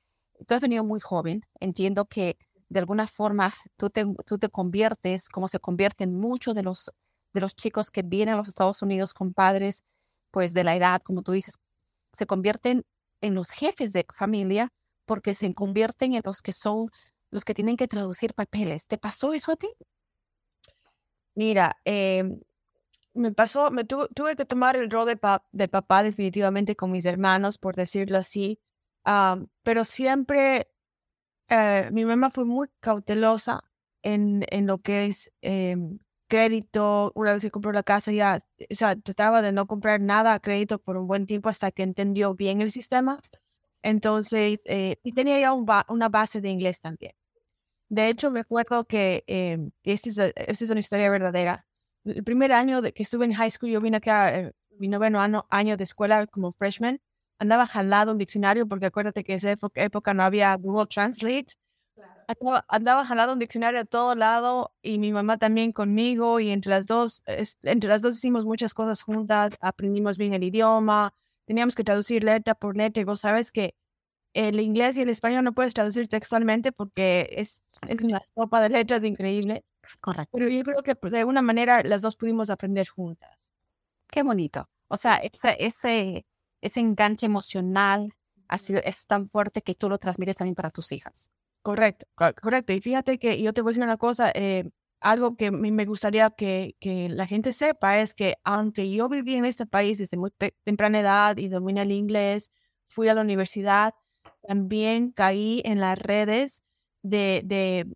tú 0.48 0.53
has 0.53 0.62
venido 0.62 0.84
muy 0.84 1.00
joven, 1.00 1.41
entiendo 1.60 2.05
que 2.05 2.38
de 2.70 2.79
alguna 2.79 3.08
forma 3.08 3.53
tú 3.77 3.89
te, 3.89 4.05
tú 4.25 4.38
te 4.38 4.50
conviertes, 4.50 5.27
como 5.27 5.48
se 5.48 5.60
convierten 5.60 6.15
muchos 6.15 6.55
de 6.55 6.63
los, 6.63 6.91
de 7.34 7.41
los 7.41 7.55
chicos 7.55 7.91
que 7.91 8.01
vienen 8.03 8.36
a 8.36 8.38
los 8.38 8.48
Estados 8.48 8.81
Unidos 8.81 9.13
con 9.13 9.34
padres, 9.34 9.84
pues 10.31 10.53
de 10.53 10.63
la 10.63 10.75
edad, 10.75 11.01
como 11.01 11.24
tú 11.24 11.34
dices, 11.34 11.58
se 12.13 12.25
convierten 12.25 12.83
en 13.21 13.35
los 13.35 13.49
jefes 13.51 13.93
de 13.93 14.05
familia 14.13 14.69
porque 15.05 15.33
se 15.33 15.53
convierten 15.53 16.13
en 16.13 16.21
los 16.23 16.41
que 16.41 16.51
son 16.51 16.89
los 17.31 17.45
que 17.45 17.53
tienen 17.53 17.77
que 17.77 17.87
traducir 17.87 18.33
papeles. 18.33 18.87
¿Te 18.87 18.97
pasó 18.97 19.33
eso 19.33 19.51
a 19.53 19.55
ti? 19.55 19.69
Mira, 21.35 21.77
em, 21.85 22.39
me 23.13 23.31
pasó, 23.31 23.71
me 23.71 23.83
tuve 23.85 24.35
que 24.35 24.45
tomar 24.45 24.75
el 24.75 24.89
rol 24.89 25.07
de, 25.07 25.67
papá 25.67 26.03
definitivamente 26.03 26.75
con 26.75 26.91
mis 26.91 27.05
hermanos, 27.05 27.57
por 27.57 27.75
decirlo 27.75 28.17
así, 28.17 28.59
pero 29.63 29.85
siempre 29.85 30.69
eh, 31.49 31.89
mi 31.91 32.05
mamá 32.05 32.31
fue 32.31 32.45
muy 32.45 32.67
cautelosa 32.79 33.63
en, 34.03 34.45
en 34.49 34.67
lo 34.67 34.79
que 34.79 35.05
es 35.07 35.31
em, 35.41 35.99
crédito, 36.31 37.11
una 37.13 37.33
vez 37.33 37.43
que 37.43 37.51
compró 37.51 37.73
la 37.73 37.83
casa 37.83 38.11
ya, 38.13 38.38
o 38.71 38.75
sea, 38.75 38.95
trataba 38.95 39.41
de 39.41 39.51
no 39.51 39.67
comprar 39.67 40.00
nada 40.00 40.33
a 40.33 40.39
crédito 40.39 40.79
por 40.79 40.95
un 40.95 41.05
buen 41.05 41.27
tiempo 41.27 41.50
hasta 41.50 41.71
que 41.71 41.83
entendió 41.83 42.35
bien 42.35 42.61
el 42.61 42.71
sistema. 42.71 43.19
Entonces, 43.83 44.61
eh, 44.65 44.95
y 45.03 45.11
tenía 45.11 45.39
ya 45.41 45.51
una 45.53 46.09
base 46.09 46.39
de 46.39 46.50
inglés 46.50 46.79
también. 46.79 47.13
De 47.89 48.07
hecho, 48.07 48.31
me 48.31 48.39
acuerdo 48.39 48.85
que 48.85 49.25
eh, 49.27 49.59
esta, 49.83 50.27
es, 50.27 50.61
es 50.61 50.69
una 50.71 50.79
historia 50.79 51.09
verdadera. 51.09 51.65
El 52.05 52.23
primer 52.23 52.53
año 52.53 52.81
de 52.81 52.93
que 52.93 53.03
estuve 53.03 53.25
en 53.25 53.33
high 53.33 53.51
school, 53.51 53.69
yo 53.69 53.81
vine 53.81 53.97
acá, 53.97 54.33
eh, 54.39 54.53
mi 54.79 54.88
noveno 54.88 55.19
año, 55.19 55.45
año 55.50 55.75
de 55.75 55.83
escuela 55.83 56.27
como 56.27 56.53
freshman, 56.53 57.01
andaba 57.39 57.65
jalado 57.67 58.13
un 58.13 58.17
diccionario 58.17 58.67
porque 58.67 58.85
acuérdate 58.85 59.25
que 59.25 59.33
en 59.33 59.38
esa 59.38 59.51
época 59.75 60.13
no 60.13 60.23
había 60.23 60.55
Google 60.55 60.88
Translate. 60.88 61.55
Andaba, 62.67 63.05
jalado 63.05 63.33
un 63.33 63.39
diccionario 63.39 63.81
a 63.81 63.85
todo 63.85 64.15
lado 64.15 64.73
y 64.81 65.00
mi 65.00 65.11
mamá 65.11 65.38
también 65.38 65.71
conmigo 65.71 66.39
y 66.39 66.50
entre 66.50 66.69
las 66.71 66.88
dos, 66.88 67.23
entre 67.63 67.89
las 67.89 68.01
dos 68.01 68.15
hicimos 68.17 68.45
muchas 68.45 68.73
cosas 68.73 69.01
juntas, 69.01 69.51
aprendimos 69.61 70.17
bien 70.17 70.33
el 70.33 70.43
idioma, 70.43 71.13
teníamos 71.45 71.75
que 71.75 71.83
traducir 71.83 72.23
letra 72.23 72.55
por 72.55 72.77
letra 72.77 73.01
y 73.01 73.05
vos 73.05 73.21
sabes 73.21 73.51
que 73.51 73.75
el 74.33 74.59
inglés 74.59 74.97
y 74.97 75.01
el 75.01 75.09
español 75.09 75.43
no 75.43 75.53
puedes 75.53 75.73
traducir 75.73 76.07
textualmente 76.07 76.71
porque 76.71 77.29
es, 77.31 77.63
es 77.88 78.01
una 78.01 78.21
sopa 78.35 78.61
de 78.61 78.69
letras 78.69 79.03
increíble. 79.03 79.65
Correcto. 80.00 80.31
Pero 80.33 80.50
yo 80.50 80.63
creo 80.63 80.83
que 80.83 80.95
de 81.09 81.19
alguna 81.19 81.41
manera 81.41 81.83
las 81.83 82.01
dos 82.01 82.15
pudimos 82.15 82.50
aprender 82.50 82.88
juntas. 82.88 83.51
Qué 84.09 84.23
bonito. 84.23 84.69
O 84.88 84.97
sea, 84.97 85.17
ese, 85.17 85.55
ese, 85.59 86.25
ese 86.61 86.79
enganche 86.79 87.25
emocional 87.25 88.13
así 88.47 88.73
es 88.83 89.07
tan 89.07 89.27
fuerte 89.27 89.61
que 89.61 89.73
tú 89.73 89.89
lo 89.89 89.97
transmites 89.97 90.38
también 90.38 90.55
para 90.55 90.69
tus 90.69 90.91
hijas. 90.91 91.31
Correcto, 91.63 92.07
correcto. 92.15 92.73
Y 92.73 92.81
fíjate 92.81 93.19
que 93.19 93.41
yo 93.41 93.53
te 93.53 93.61
voy 93.61 93.69
a 93.69 93.71
decir 93.71 93.83
una 93.83 93.97
cosa, 93.97 94.31
eh, 94.33 94.69
algo 94.99 95.35
que 95.35 95.51
me 95.51 95.85
gustaría 95.85 96.29
que, 96.31 96.75
que, 96.79 97.09
la 97.09 97.27
gente 97.27 97.53
sepa 97.53 97.99
es 97.99 98.15
que 98.15 98.35
aunque 98.43 98.89
yo 98.91 99.09
viví 99.09 99.35
en 99.35 99.45
este 99.45 99.65
país 99.67 99.97
desde 99.99 100.17
muy 100.17 100.31
temprana 100.63 100.99
edad 100.99 101.37
y 101.37 101.49
dominé 101.49 101.83
el 101.83 101.91
inglés, 101.91 102.51
fui 102.87 103.09
a 103.09 103.13
la 103.13 103.21
universidad, 103.21 103.93
también 104.47 105.11
caí 105.11 105.61
en 105.65 105.79
las 105.79 105.97
redes 105.99 106.63
de, 107.03 107.41
de, 107.45 107.87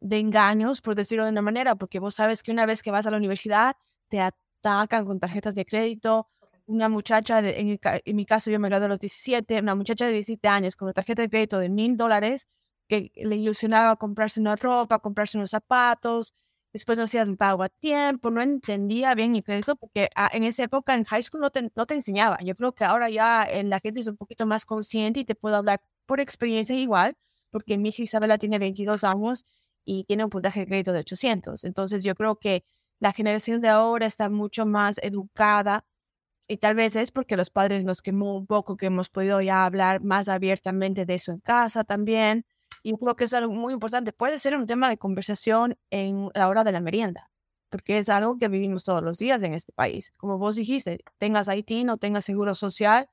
de 0.00 0.18
engaños, 0.18 0.80
por 0.82 0.94
decirlo 0.94 1.24
de 1.24 1.30
una 1.32 1.42
manera, 1.42 1.76
porque 1.76 2.00
vos 2.00 2.14
sabes 2.14 2.42
que 2.42 2.52
una 2.52 2.66
vez 2.66 2.82
que 2.82 2.90
vas 2.90 3.06
a 3.06 3.10
la 3.10 3.16
universidad 3.18 3.76
te 4.08 4.20
atacan 4.20 5.06
con 5.06 5.20
tarjetas 5.20 5.54
de 5.54 5.64
crédito. 5.66 6.28
Una 6.66 6.88
muchacha, 6.90 7.40
en, 7.40 7.78
en, 7.82 8.16
mi 8.16 8.26
caso 8.26 8.50
yo 8.50 8.60
me 8.60 8.68
gradué 8.68 8.86
a 8.86 8.88
los 8.90 9.00
17, 9.00 9.60
una 9.60 9.74
muchacha 9.74 10.06
de 10.06 10.12
17 10.12 10.48
años 10.48 10.76
con 10.76 10.86
una 10.86 10.92
tarjeta 10.94 11.22
de 11.22 11.30
crédito 11.30 11.58
de 11.58 11.68
mil 11.70 11.96
dólares 11.96 12.46
que 12.88 13.12
le 13.16 13.36
ilusionaba 13.36 13.96
comprarse 13.96 14.40
una 14.40 14.56
ropa, 14.56 14.98
comprarse 15.00 15.38
unos 15.38 15.50
zapatos, 15.50 16.34
después 16.72 16.98
no 16.98 17.04
hacía 17.04 17.22
el 17.22 17.36
pago 17.36 17.62
a 17.62 17.68
tiempo, 17.68 18.30
no 18.30 18.42
entendía 18.42 19.14
bien 19.14 19.32
mi 19.32 19.42
crédito 19.42 19.76
porque 19.76 20.08
ah, 20.14 20.30
en 20.32 20.42
esa 20.44 20.64
época 20.64 20.94
en 20.94 21.04
high 21.04 21.22
school 21.22 21.40
no 21.40 21.50
te, 21.50 21.70
no 21.74 21.86
te 21.86 21.94
enseñaba. 21.94 22.38
Yo 22.42 22.54
creo 22.54 22.72
que 22.74 22.84
ahora 22.84 23.10
ya 23.10 23.42
eh, 23.44 23.64
la 23.64 23.80
gente 23.80 24.00
es 24.00 24.06
un 24.06 24.16
poquito 24.16 24.46
más 24.46 24.64
consciente 24.64 25.20
y 25.20 25.24
te 25.24 25.34
puedo 25.34 25.56
hablar 25.56 25.80
por 26.06 26.20
experiencia 26.20 26.76
igual, 26.76 27.16
porque 27.50 27.78
mi 27.78 27.90
hija 27.90 28.02
Isabela 28.02 28.38
tiene 28.38 28.58
22 28.58 29.04
años 29.04 29.46
y 29.84 30.04
tiene 30.04 30.24
un 30.24 30.30
puntaje 30.30 30.60
de 30.60 30.66
crédito 30.66 30.92
de 30.92 31.00
800. 31.00 31.64
Entonces 31.64 32.04
yo 32.04 32.14
creo 32.14 32.36
que 32.36 32.64
la 33.00 33.12
generación 33.12 33.60
de 33.60 33.68
ahora 33.68 34.06
está 34.06 34.28
mucho 34.28 34.66
más 34.66 34.98
educada 35.02 35.84
y 36.48 36.58
tal 36.58 36.74
vez 36.74 36.96
es 36.96 37.10
porque 37.10 37.36
los 37.36 37.50
padres 37.50 37.84
nos 37.84 38.02
quemó 38.02 38.36
un 38.36 38.46
poco 38.46 38.76
que 38.76 38.86
hemos 38.86 39.10
podido 39.10 39.40
ya 39.42 39.64
hablar 39.66 40.02
más 40.02 40.28
abiertamente 40.28 41.04
de 41.06 41.14
eso 41.14 41.32
en 41.32 41.40
casa 41.40 41.84
también. 41.84 42.46
Y 42.88 42.96
creo 42.96 43.16
que 43.16 43.24
es 43.24 43.34
algo 43.34 43.52
muy 43.52 43.74
importante. 43.74 44.14
Puede 44.14 44.38
ser 44.38 44.56
un 44.56 44.64
tema 44.64 44.88
de 44.88 44.96
conversación 44.96 45.76
en 45.90 46.30
la 46.32 46.48
hora 46.48 46.64
de 46.64 46.72
la 46.72 46.80
merienda, 46.80 47.30
porque 47.68 47.98
es 47.98 48.08
algo 48.08 48.38
que 48.38 48.48
vivimos 48.48 48.82
todos 48.82 49.02
los 49.02 49.18
días 49.18 49.42
en 49.42 49.52
este 49.52 49.74
país. 49.74 50.14
Como 50.16 50.38
vos 50.38 50.56
dijiste, 50.56 51.00
tengas 51.18 51.50
Haití, 51.50 51.84
no 51.84 51.98
tengas 51.98 52.24
seguro 52.24 52.54
social, 52.54 53.10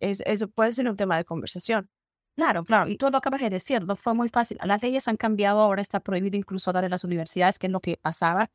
es, 0.00 0.20
eso 0.26 0.48
puede 0.48 0.72
ser 0.72 0.88
un 0.88 0.96
tema 0.96 1.16
de 1.16 1.24
conversación. 1.24 1.88
Claro, 2.34 2.64
claro. 2.64 2.90
Y 2.90 2.96
tú 2.96 3.08
lo 3.08 3.18
acabas 3.18 3.40
de 3.40 3.50
decir, 3.50 3.84
no 3.84 3.94
fue 3.94 4.14
muy 4.14 4.28
fácil. 4.30 4.58
Las 4.64 4.82
leyes 4.82 5.06
han 5.06 5.16
cambiado, 5.16 5.60
ahora 5.60 5.80
está 5.80 6.00
prohibido 6.00 6.36
incluso 6.36 6.72
dar 6.72 6.82
en 6.82 6.90
las 6.90 7.04
universidades, 7.04 7.60
que 7.60 7.68
es 7.68 7.72
lo 7.72 7.78
que 7.78 7.98
pasaba. 7.98 8.50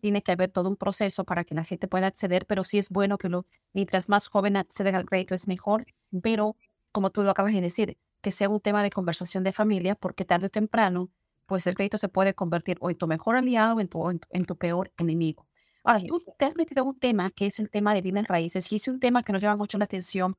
Tiene 0.00 0.22
que 0.22 0.32
haber 0.32 0.50
todo 0.52 0.70
un 0.70 0.76
proceso 0.76 1.24
para 1.24 1.44
que 1.44 1.54
la 1.54 1.64
gente 1.64 1.86
pueda 1.86 2.06
acceder, 2.06 2.46
pero 2.46 2.64
sí 2.64 2.78
es 2.78 2.88
bueno 2.88 3.18
que 3.18 3.28
lo, 3.28 3.44
mientras 3.74 4.08
más 4.08 4.28
joven 4.28 4.56
acceden 4.56 4.94
al 4.94 5.04
crédito 5.04 5.34
es 5.34 5.46
mejor. 5.46 5.84
Pero, 6.22 6.56
como 6.92 7.10
tú 7.10 7.22
lo 7.22 7.30
acabas 7.30 7.52
de 7.52 7.60
decir, 7.60 7.98
que 8.26 8.32
sea 8.32 8.48
un 8.48 8.58
tema 8.58 8.82
de 8.82 8.90
conversación 8.90 9.44
de 9.44 9.52
familia, 9.52 9.94
porque 9.94 10.24
tarde 10.24 10.46
o 10.46 10.50
temprano, 10.50 11.12
pues 11.46 11.64
el 11.68 11.76
crédito 11.76 11.96
se 11.96 12.08
puede 12.08 12.34
convertir 12.34 12.76
o 12.80 12.90
en 12.90 12.98
tu 12.98 13.06
mejor 13.06 13.36
aliado 13.36 13.76
o 13.76 13.80
en 13.80 13.86
tu, 13.86 14.10
en 14.10 14.44
tu, 14.44 14.56
peor 14.56 14.92
enemigo. 14.98 15.46
Ahora, 15.84 16.00
tú 16.04 16.20
te 16.36 16.44
has 16.44 16.56
metido 16.56 16.82
en 16.82 16.88
un 16.88 16.98
tema 16.98 17.30
que 17.30 17.46
es 17.46 17.60
el 17.60 17.70
tema 17.70 17.94
de 17.94 18.02
bienes 18.02 18.26
raíces 18.26 18.72
y 18.72 18.74
es 18.74 18.88
un 18.88 18.98
tema 18.98 19.22
que 19.22 19.32
nos 19.32 19.40
llama 19.40 19.54
mucho 19.54 19.78
la 19.78 19.84
atención 19.84 20.34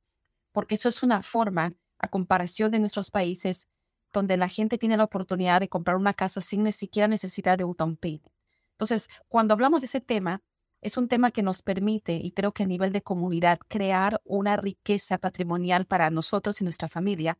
porque 0.52 0.74
eso 0.74 0.90
es 0.90 1.02
una 1.02 1.22
forma, 1.22 1.72
a 1.98 2.08
comparación 2.08 2.70
de 2.70 2.78
nuestros 2.78 3.10
países, 3.10 3.70
donde 4.12 4.36
la 4.36 4.50
gente 4.50 4.76
tiene 4.76 4.98
la 4.98 5.04
oportunidad 5.04 5.60
de 5.60 5.70
comprar 5.70 5.96
una 5.96 6.12
casa 6.12 6.42
sin 6.42 6.64
ni 6.64 6.72
siquiera 6.72 7.08
necesidad 7.08 7.56
de 7.56 7.64
un 7.64 7.74
down 7.74 7.96
payment. 7.96 8.28
Entonces, 8.72 9.08
cuando 9.28 9.54
hablamos 9.54 9.80
de 9.80 9.86
ese 9.86 10.02
tema, 10.02 10.42
es 10.82 10.98
un 10.98 11.08
tema 11.08 11.30
que 11.30 11.42
nos 11.42 11.62
permite, 11.62 12.20
y 12.22 12.32
creo 12.32 12.52
que 12.52 12.64
a 12.64 12.66
nivel 12.66 12.92
de 12.92 13.00
comunidad, 13.00 13.58
crear 13.66 14.20
una 14.24 14.58
riqueza 14.58 15.16
patrimonial 15.16 15.86
para 15.86 16.10
nosotros 16.10 16.60
y 16.60 16.64
nuestra 16.64 16.88
familia, 16.88 17.38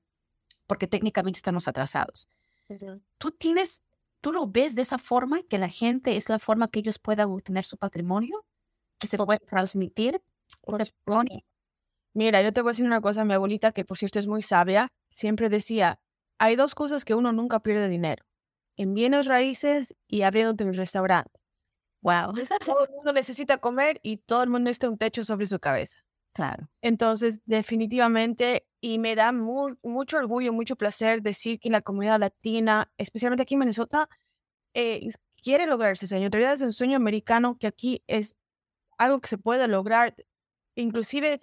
porque 0.69 0.87
técnicamente 0.87 1.39
estamos 1.39 1.67
atrasados. 1.67 2.29
Tú 3.19 3.33
tienes, 3.33 3.83
tú 4.21 4.33
lo 4.33 4.47
ves 4.47 4.77
de 4.77 4.83
esa 4.83 4.99
forma, 4.99 5.41
que 5.43 5.59
la 5.59 5.69
gente 5.69 6.17
es 6.17 6.29
la 6.29 6.39
forma 6.39 6.69
que 6.69 6.79
ellos 6.79 7.01
puedan 7.01 7.31
obtener 7.31 7.65
su 7.65 7.77
patrimonio, 7.77 8.45
que 8.99 9.09
se 9.09 9.17
puede 9.17 9.41
transmitir 9.41 10.23
Mira, 12.15 12.43
yo 12.43 12.53
te 12.53 12.63
voy 12.63 12.71
a 12.71 12.73
decir 12.73 12.87
una 12.87 13.01
cosa, 13.01 13.25
mi 13.25 13.35
abuelita, 13.35 13.73
que 13.73 13.85
por 13.85 13.97
cierto 13.97 14.19
es 14.19 14.27
muy 14.27 14.43
sabia, 14.43 14.89
siempre 15.09 15.49
decía, 15.49 16.01
hay 16.39 16.57
dos 16.57 16.75
cosas 16.75 17.05
que 17.05 17.15
uno 17.15 17.33
nunca 17.33 17.61
pierde 17.61 17.89
dinero, 17.89 18.25
en 18.77 18.95
bienes 18.95 19.27
raíces 19.27 19.95
y 20.07 20.23
abriendo 20.23 20.65
un 20.65 20.75
restaurante. 20.75 21.41
Wow. 22.01 22.33
Todo 22.65 22.85
el 22.85 22.91
mundo 22.91 23.13
necesita 23.13 23.59
comer 23.59 23.99
y 24.03 24.19
todo 24.19 24.43
el 24.43 24.51
mundo 24.51 24.67
necesita 24.67 24.89
un 24.89 24.99
techo 24.99 25.25
sobre 25.25 25.47
su 25.47 25.59
cabeza. 25.59 25.99
Claro. 26.33 26.69
Entonces, 26.81 27.41
definitivamente, 27.45 28.68
y 28.81 28.99
me 28.99 29.15
da 29.15 29.33
mucho 29.33 30.17
orgullo, 30.17 30.53
mucho 30.53 30.77
placer 30.77 31.23
decir 31.23 31.59
que 31.59 31.71
la 31.71 31.81
comunidad 31.83 32.21
latina, 32.21 32.91
especialmente 32.97 33.43
aquí 33.43 33.55
en 33.55 33.61
Minnesota, 33.61 34.09
eh, 34.75 35.11
quiere 35.43 35.67
lograr 35.67 35.93
ese 35.93 36.07
sueño. 36.07 36.27
En 36.27 36.33
realidad 36.33 36.55
es 36.55 36.63
un 36.63 36.73
sueño 36.73 36.97
americano 36.97 37.59
que 37.59 37.67
aquí 37.67 38.03
es 38.07 38.37
algo 38.99 39.21
que 39.21 39.29
se 39.29 39.39
puede 39.39 39.67
lograr, 39.69 40.15
inclusive, 40.77 41.41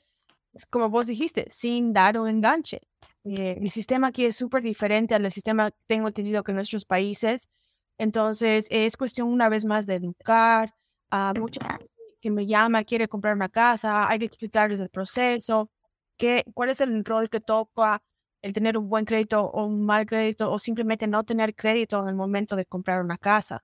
como 0.70 0.90
vos 0.90 1.08
dijiste, 1.08 1.48
sin 1.50 1.94
dar 1.94 2.20
un 2.20 2.30
enganche. 2.30 2.82
Eh, 3.26 3.58
el 3.62 3.70
sistema 3.70 4.08
aquí 4.08 4.26
es 4.26 4.36
súper 4.36 4.64
diferente 4.64 5.16
al 5.16 5.32
sistema, 5.32 5.72
tengo 5.88 6.08
entendido, 6.08 6.44
que 6.44 6.52
en 6.52 6.58
nuestros 6.58 6.86
países. 6.86 7.50
Entonces, 7.98 8.68
es 8.70 8.98
cuestión 8.98 9.30
una 9.30 9.50
vez 9.50 9.66
más 9.66 9.86
de 9.86 9.96
educar 9.96 10.76
a 11.10 11.34
mucha 11.38 11.80
que 12.22 12.32
me 12.32 12.46
llama, 12.46 12.84
quiere 12.84 13.08
comprar 13.08 13.36
una 13.36 13.50
casa, 13.50 14.10
hay 14.10 14.20
que 14.20 14.26
explicarles 14.26 14.80
el 14.80 14.90
proceso, 14.90 15.70
qué, 16.18 16.44
cuál 16.54 16.70
es 16.70 16.82
el 16.82 17.04
rol 17.06 17.30
que 17.30 17.40
toca 17.40 18.02
el 18.42 18.54
tener 18.54 18.78
un 18.78 18.90
buen 18.90 19.06
crédito 19.06 19.42
o 19.46 19.66
un 19.66 19.86
mal 19.86 20.06
crédito 20.06 20.52
o 20.52 20.60
simplemente 20.60 21.08
no 21.08 21.24
tener 21.24 21.56
crédito 21.56 22.02
en 22.02 22.10
el 22.10 22.16
momento 22.16 22.56
de 22.56 22.66
comprar 22.66 23.02
una 23.04 23.18
casa. 23.18 23.64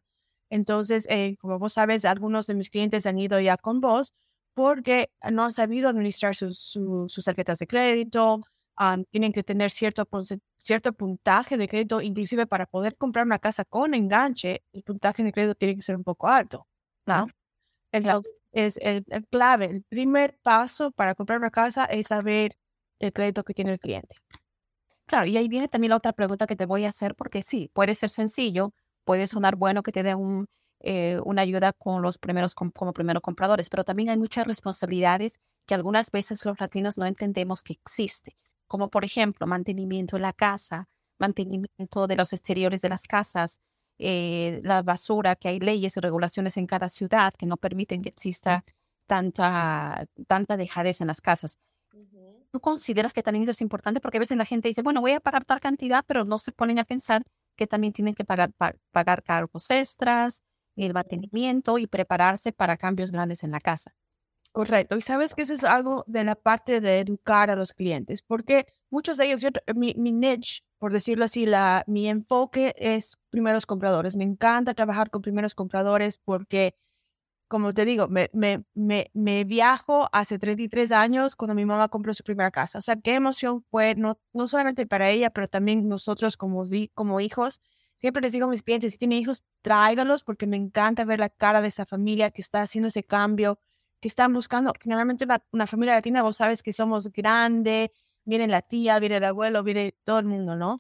Entonces, 0.50 1.08
eh, 1.10 1.38
como 1.40 1.60
vos 1.60 1.74
sabes, 1.74 2.06
algunos 2.06 2.48
de 2.48 2.56
mis 2.56 2.70
clientes 2.70 3.06
han 3.06 3.20
ido 3.20 3.40
ya 3.40 3.58
con 3.58 3.80
vos 3.82 4.14
porque 4.54 5.12
no 5.32 5.46
han 5.46 5.54
sabido 5.54 5.90
administrar 5.90 6.36
sus, 6.36 6.60
sus, 6.60 7.26
tarjetas 7.26 7.60
de 7.60 7.68
crédito, 7.68 8.42
tienen 9.12 9.32
que 9.32 9.44
tener 9.44 9.72
cierto, 9.72 10.08
cierto 10.64 10.94
puntaje 10.94 11.58
de 11.58 11.68
crédito, 11.68 12.02
inclusive 12.02 12.48
para 12.48 12.66
poder 12.66 12.98
comprar 12.98 13.26
una 13.26 13.40
casa 13.40 13.66
con 13.66 13.94
enganche, 13.94 14.64
el 14.74 14.84
puntaje 14.84 15.24
de 15.24 15.32
crédito 15.32 15.56
tiene 15.56 15.76
que 15.76 15.82
ser 15.84 15.96
un 15.96 16.04
poco 16.04 16.28
alto. 16.28 16.68
¿no? 17.06 17.28
Entonces, 17.92 18.42
es 18.52 18.78
el, 18.82 19.06
clave, 19.30 19.66
el 19.66 19.84
primer 19.84 20.38
paso 20.44 20.92
para 20.92 21.16
comprar 21.16 21.40
una 21.40 21.52
casa 21.52 21.86
es 21.86 22.08
saber 22.08 22.56
el 23.00 23.14
crédito 23.14 23.44
que 23.44 23.54
tiene 23.54 23.72
el 23.74 23.80
cliente. 23.80 24.16
Claro, 25.08 25.26
y 25.28 25.38
ahí 25.38 25.48
viene 25.50 25.68
también 25.68 25.90
la 25.92 25.98
otra 25.98 26.14
pregunta 26.14 26.48
que 26.48 26.56
te 26.56 26.66
voy 26.66 26.86
a 26.86 26.90
hacer, 26.90 27.16
porque 27.16 27.42
sí, 27.42 27.70
puede 27.74 27.94
ser 27.96 28.10
sencillo, 28.10 28.74
puede 29.04 29.28
sonar 29.28 29.56
bueno 29.58 29.84
que 29.84 29.92
te 29.92 30.04
dé 30.04 30.16
un, 30.16 30.48
eh, 30.80 31.20
una 31.26 31.42
ayuda 31.42 31.74
con 31.74 32.02
los 32.02 32.18
primeros 32.18 32.56
como 32.56 32.94
primeros 32.94 33.22
compradores, 33.22 33.70
pero 33.70 33.84
también 33.84 34.10
hay 34.10 34.18
muchas 34.18 34.48
responsabilidades 34.48 35.40
que 35.68 35.74
algunas 35.76 36.12
veces 36.12 36.46
los 36.46 36.60
latinos 36.60 36.98
no 36.98 37.06
entendemos 37.06 37.62
que 37.62 37.74
existe, 37.74 38.38
como 38.68 38.90
por 38.90 39.04
ejemplo 39.04 39.48
mantenimiento 39.48 40.16
de 40.16 40.22
la 40.22 40.34
casa, 40.34 40.88
mantenimiento 41.20 42.08
de 42.08 42.16
los 42.16 42.32
exteriores 42.34 42.82
de 42.82 42.90
las 42.90 43.06
casas, 43.06 43.60
eh, 44.04 44.60
la 44.64 44.82
basura, 44.82 45.36
que 45.36 45.48
hay 45.48 45.60
leyes 45.60 45.96
y 45.96 46.00
regulaciones 46.00 46.58
en 46.58 46.66
cada 46.66 46.90
ciudad 46.90 47.34
que 47.38 47.46
no 47.46 47.58
permiten 47.58 48.02
que 48.02 48.10
exista 48.10 48.64
tanta, 49.06 50.08
tanta 50.28 50.58
dejadez 50.58 51.02
en 51.02 51.08
las 51.08 51.22
casas. 51.22 51.60
¿Tú 52.52 52.60
consideras 52.60 53.14
que 53.14 53.24
también 53.24 53.44
eso 53.44 53.52
es 53.52 53.62
importante? 53.62 54.02
Porque 54.02 54.18
a 54.18 54.20
veces 54.20 54.38
la 54.38 54.46
gente 54.46 54.68
dice, 54.68 54.82
bueno, 54.82 55.02
voy 55.02 55.12
a 55.12 55.20
pagar 55.20 55.46
tal 55.46 55.60
cantidad, 55.60 56.04
pero 56.06 56.26
no 56.26 56.38
se 56.38 56.52
ponen 56.52 56.80
a 56.80 56.84
pensar 56.84 57.24
que 57.56 57.68
también 57.68 57.94
tienen 57.94 58.16
que 58.16 58.26
pagar, 58.26 58.52
pagar 58.92 59.24
cargos 59.24 59.70
extras, 59.70 60.42
el 60.76 60.94
mantenimiento 60.94 61.78
y 61.78 61.88
prepararse 61.88 62.52
para 62.52 62.78
cambios 62.78 63.12
grandes 63.12 63.44
en 63.44 63.52
la 63.52 63.60
casa. 63.60 63.94
Correcto. 64.52 64.98
Y 64.98 65.02
sabes 65.02 65.34
que 65.34 65.44
eso 65.44 65.54
es 65.54 65.64
algo 65.64 66.04
de 66.08 66.24
la 66.26 66.36
parte 66.36 66.82
de 66.82 67.00
educar 67.00 67.50
a 67.50 67.56
los 67.56 67.74
clientes, 67.74 68.22
porque 68.22 68.66
muchos 68.90 69.18
de 69.18 69.26
ellos, 69.32 69.42
mi, 69.76 69.94
mi 69.98 70.12
niche, 70.12 70.62
por 70.78 70.92
decirlo 70.92 71.24
así, 71.26 71.46
la, 71.46 71.86
mi 71.88 72.10
enfoque 72.10 72.74
es 72.78 73.18
primeros 73.30 73.66
compradores. 73.66 74.16
Me 74.18 74.26
encanta 74.26 74.74
trabajar 74.74 75.10
con 75.10 75.22
primeros 75.22 75.56
compradores 75.56 76.18
porque, 76.18 76.76
como 77.50 77.74
te 77.74 77.86
digo, 77.86 78.08
me, 78.10 78.30
me, 78.34 78.64
me, 78.76 79.12
me 79.14 79.46
viajo 79.46 80.10
hace 80.14 80.40
33 80.40 80.92
años 80.92 81.36
cuando 81.36 81.56
mi 81.56 81.66
mamá 81.66 81.90
compró 81.90 82.14
su 82.14 82.24
primera 82.24 82.52
casa. 82.52 82.80
O 82.80 82.82
sea, 82.82 82.98
qué 82.98 83.16
emoción 83.16 83.64
fue, 83.72 83.96
no, 83.96 84.20
no 84.34 84.48
solamente 84.48 84.88
para 84.88 85.10
ella, 85.12 85.30
pero 85.32 85.48
también 85.48 85.88
nosotros 85.88 86.38
como, 86.38 86.66
como 86.94 87.22
hijos. 87.22 87.62
Siempre 87.96 88.22
les 88.24 88.34
digo 88.34 88.48
a 88.48 88.50
mis 88.50 88.64
clientes, 88.64 88.94
si 88.94 88.98
tienen 89.00 89.20
hijos, 89.20 89.46
tráigalos 89.62 90.24
porque 90.24 90.48
me 90.48 90.58
encanta 90.58 91.06
ver 91.06 91.20
la 91.20 91.30
cara 91.30 91.62
de 91.62 91.70
esa 91.70 91.86
familia 91.86 92.32
que 92.32 92.42
está 92.42 92.62
haciendo 92.62 92.90
ese 92.90 93.04
cambio 93.04 93.60
que 94.02 94.08
están 94.08 94.34
buscando, 94.34 94.74
generalmente 94.82 95.26
una, 95.26 95.44
una 95.52 95.68
familia 95.68 95.96
latina, 95.96 96.24
vos 96.24 96.38
sabes 96.38 96.64
que 96.64 96.74
somos 96.74 97.12
grande, 97.12 97.92
viene 98.26 98.48
la 98.48 98.62
tía, 98.62 99.00
viene 99.00 99.18
el 99.18 99.24
abuelo, 99.24 99.64
viene 99.64 99.96
todo 100.04 100.20
el 100.20 100.26
mundo, 100.26 100.56
¿no? 100.56 100.80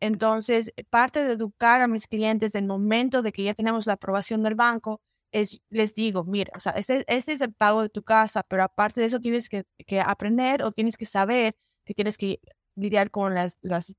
Entonces, 0.00 0.72
parte 0.90 1.22
de 1.22 1.34
educar 1.34 1.80
a 1.80 1.86
mis 1.88 2.08
clientes 2.08 2.54
el 2.56 2.66
momento 2.66 3.22
de 3.22 3.32
que 3.32 3.44
ya 3.44 3.54
tenemos 3.54 3.86
la 3.86 3.92
aprobación 3.94 4.42
del 4.42 4.56
banco 4.56 5.00
es, 5.32 5.62
les 5.70 5.94
digo, 5.94 6.24
mira, 6.24 6.52
o 6.56 6.60
sea, 6.60 6.72
este, 6.72 7.04
este 7.06 7.32
es 7.32 7.40
el 7.40 7.54
pago 7.54 7.82
de 7.82 7.88
tu 7.88 8.02
casa, 8.02 8.42
pero 8.42 8.64
aparte 8.64 9.00
de 9.00 9.06
eso 9.06 9.20
tienes 9.20 9.48
que, 9.48 9.64
que 9.86 10.00
aprender 10.00 10.62
o 10.64 10.72
tienes 10.72 10.96
que 10.96 11.06
saber 11.06 11.56
que 11.84 11.94
tienes 11.94 12.18
que 12.18 12.40
lidiar 12.76 13.10
con 13.10 13.34
las, 13.34 13.58
las, 13.62 13.94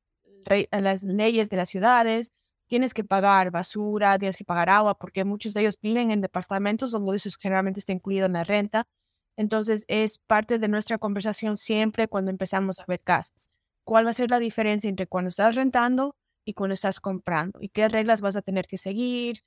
las 0.71 1.03
leyes 1.03 1.49
de 1.49 1.57
las 1.57 1.69
ciudades, 1.69 2.33
tienes 2.67 2.93
que 2.93 3.03
pagar 3.03 3.51
basura, 3.51 4.17
tienes 4.17 4.37
que 4.37 4.45
pagar 4.45 4.69
agua, 4.69 4.97
porque 4.97 5.25
muchos 5.25 5.53
de 5.53 5.61
ellos 5.61 5.77
viven 5.81 6.11
en 6.11 6.21
departamentos 6.21 6.91
donde 6.91 7.15
eso 7.15 7.29
generalmente 7.39 7.79
está 7.79 7.93
incluido 7.93 8.25
en 8.25 8.33
la 8.33 8.43
renta. 8.43 8.85
Entonces 9.35 9.85
es 9.87 10.19
parte 10.19 10.59
de 10.59 10.67
nuestra 10.67 10.97
conversación 10.97 11.57
siempre 11.57 12.07
cuando 12.07 12.31
empezamos 12.31 12.79
a 12.79 12.85
ver 12.87 13.01
casas. 13.01 13.49
¿Cuál 13.83 14.05
va 14.05 14.11
a 14.11 14.13
ser 14.13 14.29
la 14.29 14.39
diferencia 14.39 14.89
entre 14.89 15.07
cuando 15.07 15.29
estás 15.29 15.55
rentando 15.55 16.15
y 16.45 16.53
cuando 16.53 16.73
estás 16.73 16.99
comprando? 16.99 17.59
¿Y 17.61 17.69
qué 17.69 17.89
reglas 17.89 18.21
vas 18.21 18.35
a 18.35 18.41
tener 18.41 18.67
que 18.67 18.77
seguir? 18.77 19.43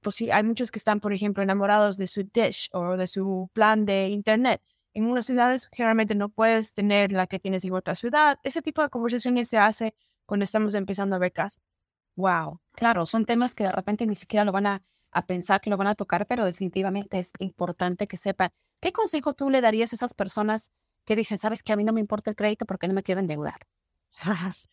pues 0.00 0.22
hay 0.32 0.42
muchos 0.44 0.70
que 0.70 0.78
están, 0.78 0.98
por 1.00 1.12
ejemplo, 1.12 1.42
enamorados 1.42 1.98
de 1.98 2.06
su 2.06 2.22
dish 2.22 2.70
o 2.72 2.96
de 2.96 3.06
su 3.06 3.50
plan 3.52 3.84
de 3.84 4.08
internet. 4.08 4.62
En 4.94 5.04
unas 5.04 5.26
ciudades 5.26 5.68
generalmente 5.72 6.14
no 6.14 6.30
puedes 6.30 6.72
tener 6.72 7.12
la 7.12 7.26
que 7.26 7.38
tienes 7.38 7.64
en 7.64 7.74
otra 7.74 7.94
ciudad. 7.94 8.38
Ese 8.42 8.62
tipo 8.62 8.82
de 8.82 8.88
conversaciones 8.88 9.48
se 9.48 9.58
hace 9.58 9.94
cuando 10.24 10.44
estamos 10.44 10.74
empezando 10.74 11.16
a 11.16 11.18
ver 11.18 11.32
casas. 11.32 11.87
Wow, 12.18 12.60
claro, 12.72 13.06
son 13.06 13.24
temas 13.26 13.54
que 13.54 13.62
de 13.62 13.70
repente 13.70 14.04
ni 14.04 14.16
siquiera 14.16 14.44
lo 14.44 14.50
van 14.50 14.66
a, 14.66 14.82
pensar 15.28 15.60
que 15.60 15.70
lo 15.70 15.76
van 15.76 15.86
a 15.86 15.94
tocar, 15.94 16.26
pero 16.26 16.44
definitivamente 16.44 17.16
es 17.16 17.30
importante 17.38 18.08
que 18.08 18.16
sepan. 18.16 18.50
¿Qué 18.80 18.92
consejo 18.92 19.34
tú 19.34 19.50
le 19.50 19.60
darías 19.60 19.92
a 19.92 19.94
esas 19.94 20.14
personas 20.14 20.72
que 21.04 21.14
dicen, 21.14 21.38
sabes 21.38 21.62
que 21.62 21.72
a 21.72 21.76
mí 21.76 21.84
no 21.84 21.92
me 21.92 22.00
importa 22.00 22.30
el 22.30 22.36
crédito 22.36 22.66
porque 22.66 22.88
no 22.88 22.94
me 22.94 23.04
quiero 23.04 23.20
endeudar? 23.20 23.68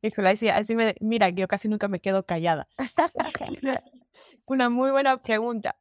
Híjole, 0.00 0.30
así, 0.30 0.48
así 0.48 0.74
me, 0.74 0.94
mira, 0.98 1.28
yo 1.28 1.46
casi 1.46 1.68
nunca 1.68 1.88
me 1.88 2.00
quedo 2.00 2.24
callada. 2.24 2.66
Una 4.46 4.70
muy 4.70 4.90
buena 4.92 5.20
pregunta. 5.20 5.76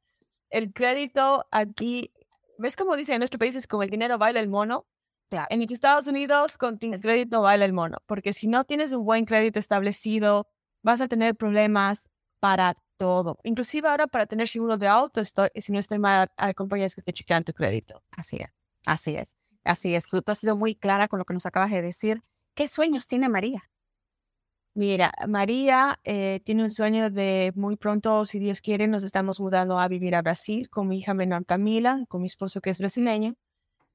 El 0.50 0.74
crédito 0.74 1.48
aquí, 1.51 2.12
¿ves 2.57 2.75
cómo 2.75 2.98
dicen 2.98 3.15
en 3.15 3.19
nuestro 3.19 3.39
país 3.39 3.55
es 3.55 3.65
como 3.65 3.83
el 3.83 3.89
dinero 3.89 4.17
baila 4.17 4.41
el 4.41 4.50
mono? 4.50 4.88
En 5.31 5.62
Estados 5.62 6.07
Unidos, 6.07 6.57
con 6.57 6.77
crédito 6.77 7.38
no 7.38 7.43
vale 7.43 7.65
el 7.65 7.74
mono, 7.74 7.98
porque 8.07 8.33
si 8.33 8.48
no 8.48 8.63
tienes 8.63 8.91
un 8.93 9.05
buen 9.05 9.25
crédito 9.25 9.59
establecido, 9.59 10.48
vas 10.81 11.01
a 11.01 11.07
tener 11.07 11.36
problemas 11.36 12.09
para 12.39 12.75
todo. 12.98 13.38
Inclusive 13.43 13.88
ahora 13.88 14.07
para 14.07 14.25
tener 14.25 14.48
seguro 14.48 14.77
de 14.77 14.88
auto, 14.88 15.21
estoy, 15.21 15.50
si 15.55 15.71
no 15.71 15.79
estoy 15.79 16.00
mal, 16.00 16.31
hay 16.36 16.53
compañías 16.53 16.95
que 16.95 17.01
te 17.01 17.13
chequean 17.13 17.43
tu 17.43 17.53
crédito. 17.53 18.01
Así 18.12 18.38
es, 18.38 18.59
así 18.86 19.15
es, 19.15 19.36
así 19.63 19.93
es. 19.93 20.07
Tú, 20.07 20.21
has 20.25 20.39
sido 20.39 20.55
muy 20.55 20.75
clara 20.75 21.07
con 21.07 21.19
lo 21.19 21.25
que 21.25 21.33
nos 21.33 21.45
acabas 21.45 21.71
de 21.71 21.81
decir. 21.81 22.24
¿Qué 22.55 22.67
sueños 22.67 23.07
tiene 23.07 23.29
María? 23.29 23.69
Mira, 24.74 25.12
María 25.27 26.00
eh, 26.03 26.41
tiene 26.43 26.63
un 26.63 26.71
sueño 26.71 27.09
de 27.09 27.51
muy 27.55 27.75
pronto, 27.75 28.25
si 28.25 28.39
Dios 28.39 28.62
quiere, 28.62 28.88
nos 28.88 29.03
estamos 29.03 29.39
mudando 29.39 29.77
a 29.77 29.87
vivir 29.87 30.15
a 30.15 30.22
Brasil 30.22 30.70
con 30.70 30.87
mi 30.87 31.00
hija 31.00 31.13
menor 31.13 31.46
Camila, 31.46 32.03
con 32.07 32.22
mi 32.22 32.27
esposo 32.27 32.61
que 32.61 32.70
es 32.70 32.79
brasileño 32.79 33.35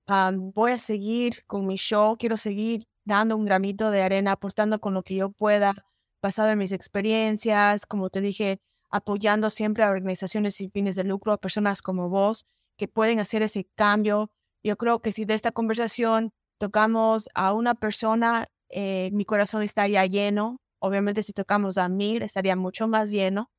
voy 0.06 0.72
a 0.72 0.78
seguir 0.78 1.44
con 1.46 1.66
mi 1.66 1.76
show, 1.76 2.16
quiero 2.18 2.36
seguir 2.36 2.86
dando 3.04 3.36
un 3.36 3.44
granito 3.44 3.90
de 3.90 4.02
arena, 4.02 4.32
aportando 4.32 4.80
con 4.80 4.94
lo 4.94 5.02
que 5.02 5.14
yo 5.14 5.30
pueda, 5.30 5.74
basado 6.22 6.50
en 6.50 6.58
mis 6.58 6.72
experiencias, 6.72 7.86
como 7.86 8.10
te 8.10 8.20
dije, 8.20 8.60
apoyando 8.90 9.50
siempre 9.50 9.84
a 9.84 9.90
organizaciones 9.90 10.54
sin 10.56 10.70
fines 10.70 10.94
de 10.96 11.04
lucro, 11.04 11.32
a 11.32 11.38
personas 11.38 11.82
como 11.82 12.08
vos 12.08 12.46
que 12.76 12.88
pueden 12.88 13.20
hacer 13.20 13.42
ese 13.42 13.66
cambio. 13.74 14.30
Yo 14.62 14.76
creo 14.76 15.00
que 15.00 15.12
si 15.12 15.24
de 15.24 15.34
esta 15.34 15.52
conversación 15.52 16.32
tocamos 16.58 17.28
a 17.34 17.52
una 17.52 17.74
persona, 17.74 18.48
eh, 18.68 19.10
mi 19.12 19.24
corazón 19.24 19.62
estaría 19.62 20.06
lleno. 20.06 20.60
Obviamente 20.78 21.22
si 21.22 21.32
tocamos 21.32 21.78
a 21.78 21.88
mil, 21.88 22.22
estaría 22.22 22.56
mucho 22.56 22.88
más 22.88 23.10
lleno. 23.10 23.50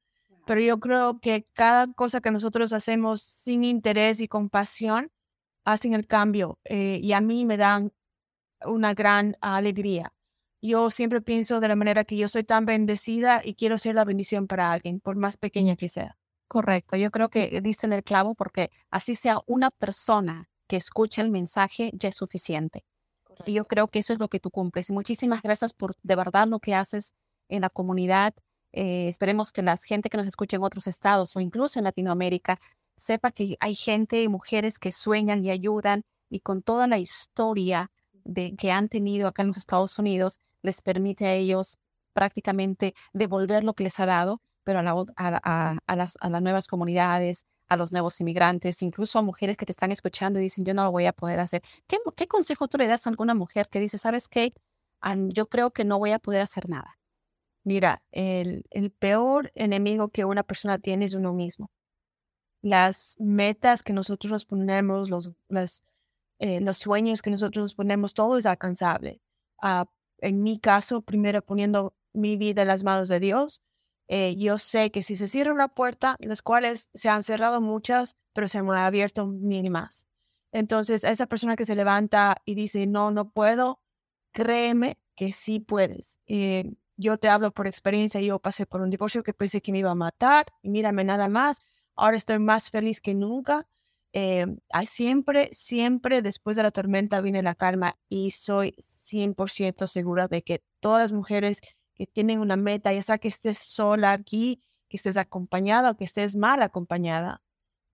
Pero 0.46 0.62
yo 0.62 0.80
creo 0.80 1.20
que 1.20 1.44
cada 1.54 1.92
cosa 1.94 2.22
que 2.22 2.32
nosotros 2.32 2.72
hacemos 2.74 3.22
sin 3.22 3.64
interés 3.64 4.20
y 4.22 4.28
compasión 4.28 5.12
hacen 5.66 5.94
el 5.94 6.08
cambio 6.08 6.60
eh, 6.64 7.00
y 7.02 7.14
a 7.14 7.22
mí 7.22 7.46
me 7.46 7.58
dan 7.58 7.92
una 8.66 8.94
gran 8.94 9.36
alegría. 9.42 10.14
Yo 10.62 10.90
siempre 10.90 11.22
pienso 11.22 11.60
de 11.60 11.68
la 11.68 11.76
manera 11.76 12.06
que 12.06 12.18
yo 12.18 12.28
soy 12.28 12.44
tan 12.44 12.66
bendecida 12.66 13.42
y 13.44 13.56
quiero 13.56 13.78
ser 13.78 13.96
la 13.96 14.06
bendición 14.06 14.48
para 14.48 14.72
alguien, 14.72 15.00
por 15.00 15.16
más 15.16 15.38
pequeña 15.38 15.76
que 15.76 15.90
sea. 15.90 16.18
Correcto, 16.48 16.96
yo 16.96 17.12
creo 17.12 17.30
que 17.30 17.60
dicen 17.62 17.92
el 17.92 18.04
clavo 18.04 18.36
porque 18.36 18.72
así 18.90 19.16
sea 19.16 19.40
una 19.48 19.72
persona 19.72 20.50
que 20.68 20.78
escuche 20.78 21.22
el 21.22 21.30
mensaje 21.30 21.92
ya 21.94 22.10
es 22.10 22.16
suficiente. 22.16 22.86
Y 23.46 23.54
yo 23.54 23.66
creo 23.66 23.88
que 23.88 24.00
eso 24.00 24.14
es 24.14 24.20
lo 24.20 24.30
que 24.30 24.40
tú 24.40 24.50
cumples. 24.50 24.90
Y 24.90 24.94
muchísimas 24.94 25.42
gracias 25.42 25.74
por 25.74 25.96
de 26.02 26.16
verdad 26.16 26.48
lo 26.48 26.60
que 26.60 26.74
haces 26.74 27.14
en 27.50 27.62
la 27.62 27.70
comunidad. 27.70 28.34
Eh, 28.72 29.08
esperemos 29.08 29.52
que 29.52 29.62
la 29.62 29.76
gente 29.78 30.10
que 30.10 30.18
nos 30.18 30.28
escuche 30.28 30.56
en 30.56 30.64
otros 30.64 30.88
estados 30.88 31.36
o 31.36 31.40
incluso 31.40 31.80
en 31.80 31.86
Latinoamérica 31.86 32.58
sepa 32.96 33.32
que 33.32 33.58
hay 33.60 33.76
gente 33.76 34.22
y 34.22 34.28
mujeres 34.28 34.80
que 34.80 34.92
sueñan 34.92 35.44
y 35.44 35.52
ayudan 35.52 36.04
y 36.30 36.40
con 36.40 36.62
toda 36.62 36.88
la 36.88 36.98
historia 37.00 37.92
de, 38.24 38.56
que 38.56 38.72
han 38.72 38.90
tenido 38.90 39.28
acá 39.28 39.42
en 39.44 39.50
los 39.50 39.58
Estados 39.58 40.00
Unidos, 40.00 40.40
les 40.62 40.82
permite 40.82 41.26
a 41.26 41.34
ellos 41.34 41.78
prácticamente 42.14 42.94
devolver 43.14 43.64
lo 43.64 43.74
que 43.74 43.84
les 43.84 44.00
ha 44.00 44.06
dado, 44.06 44.42
pero 44.64 44.80
a, 44.80 44.84
la, 44.84 45.78
a, 45.86 45.96
las, 45.96 46.18
a 46.20 46.30
las 46.30 46.42
nuevas 46.42 46.68
comunidades, 46.68 47.46
a 47.68 47.78
los 47.78 47.92
nuevos 47.92 48.20
inmigrantes, 48.22 48.82
incluso 48.82 49.20
a 49.20 49.22
mujeres 49.22 49.58
que 49.58 49.66
te 49.66 49.72
están 49.72 49.92
escuchando 49.92 50.40
y 50.40 50.44
dicen, 50.44 50.66
yo 50.66 50.74
no 50.74 50.84
lo 50.84 50.92
voy 50.92 51.06
a 51.06 51.14
poder 51.14 51.40
hacer. 51.40 51.62
¿Qué, 51.88 51.98
qué 52.16 52.28
consejo 52.28 52.68
tú 52.68 52.78
le 52.78 52.88
das 52.88 53.06
a 53.06 53.10
alguna 53.10 53.36
mujer 53.36 53.68
que 53.70 53.80
dice, 53.80 53.98
sabes 53.98 54.28
qué, 54.28 54.52
yo 55.28 55.48
creo 55.48 55.72
que 55.72 55.84
no 55.84 56.00
voy 56.00 56.12
a 56.12 56.20
poder 56.20 56.42
hacer 56.42 56.70
nada? 56.70 56.98
Mira, 57.64 58.04
el, 58.12 58.64
el 58.70 58.92
peor 58.92 59.52
enemigo 59.56 60.10
que 60.10 60.26
una 60.26 60.44
persona 60.44 60.78
tiene 60.78 61.06
es 61.06 61.14
uno 61.14 61.34
mismo 61.34 61.70
las 62.66 63.16
metas 63.20 63.84
que 63.84 63.94
nosotros 63.94 64.32
nos 64.32 64.46
ponemos, 64.46 65.12
los, 65.12 65.36
eh, 66.40 66.62
los 66.62 66.78
sueños 66.78 67.22
que 67.22 67.30
nosotros 67.30 67.62
nos 67.64 67.76
ponemos, 67.76 68.16
todo 68.16 68.40
es 68.40 68.48
alcanzable. 68.48 69.22
Ah, 69.62 69.86
en 70.18 70.42
mi 70.42 70.58
caso, 70.58 71.04
primero 71.04 71.44
poniendo 71.44 71.96
mi 72.12 72.38
vida 72.38 72.64
en 72.64 72.70
las 72.70 72.84
manos 72.84 73.08
de 73.08 73.20
Dios, 73.20 73.62
eh, 74.08 74.36
yo 74.36 74.58
sé 74.58 74.90
que 74.90 75.04
si 75.04 75.16
se 75.16 75.28
cierra 75.28 75.54
una 75.54 75.68
puerta, 75.68 76.16
las 76.20 76.42
cuales 76.42 76.90
se 76.96 77.08
han 77.08 77.22
cerrado 77.22 77.62
muchas, 77.62 78.18
pero 78.34 78.48
se 78.48 78.58
han 78.58 78.68
abierto 78.72 79.28
mínimas. 79.28 80.08
Entonces, 80.52 81.04
esa 81.04 81.28
persona 81.28 81.56
que 81.56 81.66
se 81.66 81.76
levanta 81.76 82.38
y 82.46 82.56
dice, 82.56 82.88
no, 82.88 83.12
no 83.12 83.30
puedo, 83.30 83.80
créeme 84.32 84.98
que 85.16 85.34
sí 85.34 85.60
puedes. 85.60 86.20
Eh, 86.26 86.74
yo 86.98 87.20
te 87.20 87.30
hablo 87.30 87.52
por 87.52 87.68
experiencia, 87.68 88.22
yo 88.22 88.40
pasé 88.40 88.66
por 88.66 88.82
un 88.82 88.90
divorcio 88.90 89.22
que 89.22 89.36
pensé 89.36 89.62
que 89.62 89.72
me 89.72 89.80
iba 89.80 89.92
a 89.92 89.96
matar, 89.96 90.48
y 90.64 90.70
mírame 90.70 91.04
nada 91.04 91.28
más, 91.28 91.60
ahora 91.96 92.18
estoy 92.18 92.40
más 92.40 92.70
feliz 92.70 93.02
que 93.02 93.14
nunca. 93.14 93.68
Eh, 94.14 94.46
siempre, 94.86 95.50
siempre 95.52 96.22
después 96.22 96.56
de 96.56 96.64
la 96.64 96.72
tormenta 96.72 97.20
viene 97.22 97.44
la 97.44 97.56
calma 97.56 97.98
y 98.08 98.32
soy 98.32 98.74
100% 98.78 99.88
segura 99.88 100.28
de 100.28 100.42
que 100.42 100.64
todas 100.80 101.02
las 101.02 101.12
mujeres 101.12 101.62
que 101.96 102.08
tienen 102.08 102.40
una 102.40 102.56
meta, 102.56 102.94
ya 102.94 103.02
sea 103.02 103.18
que 103.18 103.28
estés 103.28 103.58
sola 103.58 104.14
aquí, 104.14 104.62
que 104.90 104.98
estés 104.98 105.18
acompañada 105.18 105.92
o 105.92 105.98
que 105.98 106.06
estés 106.06 106.36
mal 106.36 106.62
acompañada, 106.62 107.42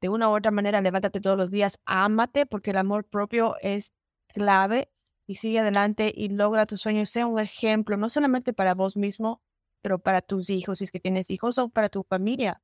de 0.02 0.10
una 0.10 0.30
u 0.30 0.36
otra 0.36 0.52
manera 0.52 0.82
levántate 0.82 1.22
todos 1.22 1.38
los 1.38 1.52
días, 1.52 1.80
ámate 1.86 2.46
porque 2.46 2.72
el 2.72 2.78
amor 2.78 3.06
propio 3.06 3.56
es 3.62 3.94
clave 4.28 4.92
y 5.28 5.36
sigue 5.36 5.60
adelante 5.60 6.12
y 6.16 6.30
logra 6.30 6.66
tus 6.66 6.82
sueños, 6.82 7.10
sea 7.10 7.28
un 7.28 7.40
ejemplo, 7.40 7.98
no 7.98 8.10
solamente 8.10 8.54
para 8.54 8.76
vos 8.76 8.98
mismo, 8.98 9.42
pero 9.82 10.00
para 10.00 10.22
tus 10.22 10.50
hijos, 10.50 10.80
si 10.80 10.86
es 10.86 10.92
que 10.92 11.00
tienes 11.00 11.30
hijos 11.30 11.58
o 11.58 11.70
para 11.70 11.90
tu 11.90 12.04
familia. 12.04 12.62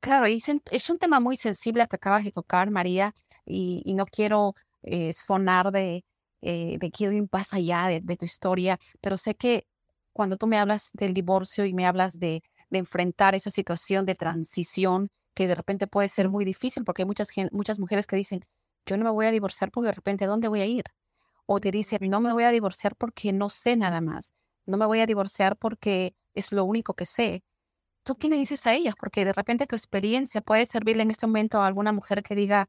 Claro, 0.00 0.24
es 0.26 0.88
un 0.90 0.98
tema 0.98 1.20
muy 1.20 1.36
sensible 1.36 1.86
que 1.86 1.96
acabas 1.96 2.24
de 2.24 2.32
tocar, 2.32 2.70
María, 2.70 3.14
y, 3.44 3.82
no 3.94 4.06
quiero 4.06 4.54
eh, 4.82 5.12
sonar 5.12 5.72
de, 5.72 6.04
eh, 6.40 6.78
de 6.80 6.90
quiero 6.90 7.12
ir 7.12 7.26
más 7.30 7.52
allá 7.52 7.86
de, 7.88 8.16
tu 8.16 8.24
historia, 8.24 8.78
pero 9.02 9.16
sé 9.18 9.34
que 9.34 9.66
cuando 10.14 10.36
tú 10.38 10.46
me 10.46 10.56
hablas 10.58 10.90
del 10.94 11.12
divorcio 11.12 11.66
y 11.66 11.74
me 11.74 11.86
hablas 11.86 12.18
de, 12.18 12.42
de 12.70 12.78
enfrentar 12.78 13.34
esa 13.34 13.50
situación 13.50 14.06
de 14.06 14.14
transición 14.14 15.10
que 15.34 15.46
de 15.46 15.54
repente 15.54 15.86
puede 15.86 16.08
ser 16.08 16.30
muy 16.30 16.44
difícil 16.46 16.84
porque 16.84 17.02
hay 17.02 17.06
muchas, 17.06 17.28
muchas 17.52 17.78
mujeres 17.78 18.06
que 18.06 18.16
dicen, 18.16 18.44
yo 18.86 18.96
no 18.96 19.04
me 19.04 19.10
voy 19.10 19.26
a 19.26 19.30
divorciar 19.30 19.70
porque 19.70 19.88
de 19.88 19.92
repente, 19.92 20.26
¿dónde 20.26 20.48
voy 20.48 20.60
a 20.62 20.66
ir? 20.66 20.84
O 21.46 21.60
te 21.60 21.70
dicen, 21.70 21.98
no 22.10 22.20
me 22.20 22.32
voy 22.32 22.44
a 22.44 22.50
divorciar 22.52 22.96
porque 22.96 23.32
no 23.32 23.48
sé 23.50 23.76
nada 23.76 24.00
más. 24.00 24.34
No 24.66 24.78
me 24.78 24.86
voy 24.86 25.00
a 25.00 25.06
divorciar 25.06 25.56
porque 25.58 26.14
es 26.34 26.52
lo 26.52 26.64
único 26.64 26.94
que 26.94 27.06
sé. 27.06 27.42
¿Tú 28.04 28.16
qué 28.16 28.28
le 28.28 28.36
dices 28.36 28.66
a 28.66 28.74
ellas? 28.74 28.94
Porque 28.98 29.24
de 29.24 29.32
repente 29.32 29.66
tu 29.66 29.76
experiencia 29.76 30.40
puede 30.40 30.66
servirle 30.66 31.02
en 31.02 31.10
este 31.10 31.26
momento 31.26 31.60
a 31.60 31.66
alguna 31.66 31.92
mujer 31.92 32.22
que 32.22 32.34
diga, 32.34 32.68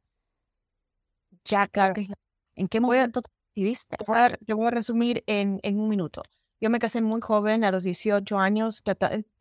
ya, 1.45 1.67
claro, 1.67 1.93
¿en 2.55 2.67
qué 2.67 2.79
momento 2.79 3.21
viste? 3.55 3.97
Yo 4.47 4.57
voy 4.57 4.67
a 4.67 4.71
resumir 4.71 5.23
en, 5.27 5.59
en 5.63 5.79
un 5.79 5.89
minuto. 5.89 6.23
Yo 6.61 6.69
me 6.69 6.77
casé 6.79 7.01
muy 7.01 7.21
joven, 7.21 7.63
a 7.63 7.71
los 7.71 7.83
18 7.83 8.37
años, 8.37 8.83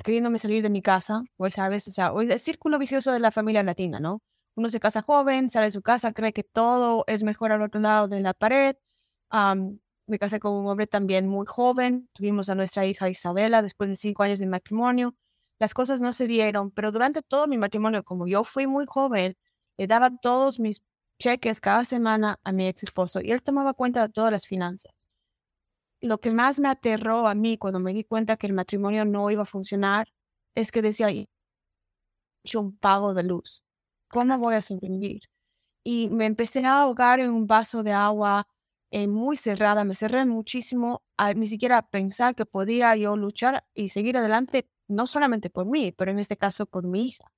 queriéndome 0.03 0.39
salir 0.39 0.63
de 0.63 0.71
mi 0.71 0.81
casa, 0.81 1.23
pues, 1.37 1.55
¿sabes? 1.55 1.87
O 1.87 1.91
sea, 1.93 2.13
el 2.19 2.41
círculo 2.41 2.79
vicioso 2.79 3.13
de 3.13 3.21
la 3.21 3.31
familia 3.31 3.63
latina, 3.63 4.01
¿no? 4.01 4.23
Uno 4.57 4.71
se 4.71 4.81
casa 4.81 5.03
joven, 5.03 5.51
sale 5.51 5.67
de 5.67 5.73
su 5.73 5.83
casa, 5.83 6.13
cree 6.13 6.33
que 6.33 6.45
todo 6.45 7.05
es 7.07 7.23
mejor 7.23 7.53
al 7.53 7.63
otro 7.63 7.81
lado 7.81 8.09
de 8.09 8.21
la 8.21 8.33
pared. 8.35 8.77
me 10.07 10.19
casé 10.19 10.41
con 10.41 10.53
un 10.55 10.67
hombre 10.67 10.87
también 10.87 11.29
muy 11.29 11.47
joven, 11.47 12.09
tuvimos 12.15 12.49
a 12.49 12.55
nuestra 12.55 12.87
hija 12.87 13.09
Isabela 13.09 13.63
después 13.63 13.89
de 13.91 13.97
cinco 13.97 14.23
años 14.23 14.39
de 14.41 14.47
matrimonio. 14.47 15.15
Las 15.61 15.75
cosas 15.75 16.01
no 16.01 16.13
se 16.13 16.27
dieron, 16.27 16.71
pero 16.73 16.93
durante 16.93 17.23
todo 17.23 17.47
mi 17.47 17.59
matrimonio, 17.59 18.03
como 18.05 18.27
yo 18.27 18.45
fui 18.45 18.67
muy 18.67 18.87
joven, 18.89 19.37
le 19.79 19.87
daba 19.87 20.11
todos 20.23 20.59
mis 20.61 20.83
cheques 21.19 21.61
cada 21.61 21.85
semana 21.85 22.41
a 22.45 22.53
mi 22.53 22.67
ex 22.67 22.83
esposo 22.85 23.21
y 23.21 23.31
él 23.33 23.43
tomaba 23.43 23.75
cuenta 23.75 24.07
de 24.07 24.13
todas 24.13 24.33
las 24.33 24.47
finanzas 24.47 25.11
lo 26.01 26.21
que 26.21 26.31
más 26.31 26.59
me 26.59 26.69
aterró 26.69 27.29
a 27.29 27.35
mí 27.35 27.59
cuando 27.59 27.81
me 27.81 27.93
di 27.93 28.05
cuenta 28.05 28.37
que 28.37 28.47
el 28.47 28.53
matrimonio 28.55 29.05
no 29.05 29.31
iba 29.31 29.43
a 29.43 29.47
funcionar 29.47 30.09
es 30.55 30.73
que 30.73 30.83
decía, 30.83 31.09
yo 32.45 32.61
un 32.61 32.77
pago 32.77 33.15
de 33.15 33.23
luz, 33.23 33.63
¿cómo 34.09 34.39
voy 34.39 34.55
a 34.55 34.63
sobrevivir? 34.63 35.23
Y 35.85 36.11
me 36.11 36.27
empecé 36.27 36.65
a 36.67 36.83
ahogar 36.83 37.21
en 37.21 37.31
un 37.31 37.47
vaso 37.47 37.83
de 37.83 37.93
agua 37.93 38.49
eh, 38.91 39.09
muy 39.09 39.37
cerrada, 39.37 39.85
me 39.85 39.95
cerré 39.95 40.25
muchísimo, 40.27 41.03
a, 41.19 41.35
ni 41.35 41.47
siquiera 41.49 41.83
pensar 41.83 42.35
que 42.35 42.47
podía 42.47 42.97
yo 42.97 43.17
luchar 43.17 43.65
y 43.75 43.91
seguir 43.91 44.17
adelante, 44.19 44.69
no 44.91 45.07
solamente 45.07 45.51
por 45.51 45.67
mí, 45.67 45.93
pero 45.93 46.11
en 46.11 46.19
este 46.19 46.37
caso 46.37 46.67
por 46.67 46.85
mi 46.87 47.07
hija. 47.07 47.33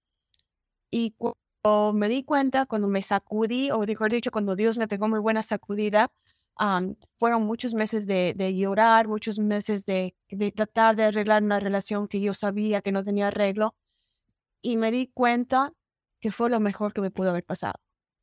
Y 0.90 1.12
cuando 1.12 1.92
me 1.94 2.08
di 2.08 2.24
cuenta, 2.24 2.66
cuando 2.66 2.88
me 2.88 3.02
sacudí, 3.02 3.70
o 3.70 3.80
mejor 3.80 4.10
dicho, 4.10 4.30
cuando 4.30 4.56
Dios 4.56 4.78
me 4.78 4.88
pegó 4.88 5.08
muy 5.08 5.20
buena 5.20 5.42
sacudida, 5.42 6.10
fueron 7.18 7.42
muchos 7.44 7.74
meses 7.74 8.06
de, 8.06 8.54
llorar, 8.54 9.08
muchos 9.08 9.38
meses 9.38 9.84
de, 9.84 10.14
tratar 10.54 10.96
de 10.96 11.04
arreglar 11.04 11.42
una 11.42 11.60
relación 11.60 12.08
que 12.08 12.20
yo 12.20 12.34
sabía 12.34 12.82
que 12.82 12.92
no 12.92 13.02
tenía 13.02 13.28
arreglo. 13.28 13.74
Y 14.62 14.76
me 14.76 14.90
di 14.90 15.08
cuenta 15.08 15.72
que 16.20 16.30
fue 16.30 16.50
lo 16.50 16.60
mejor 16.60 16.92
que 16.92 17.00
me 17.00 17.10
pudo 17.10 17.30
haber 17.30 17.44
pasado. 17.44 17.74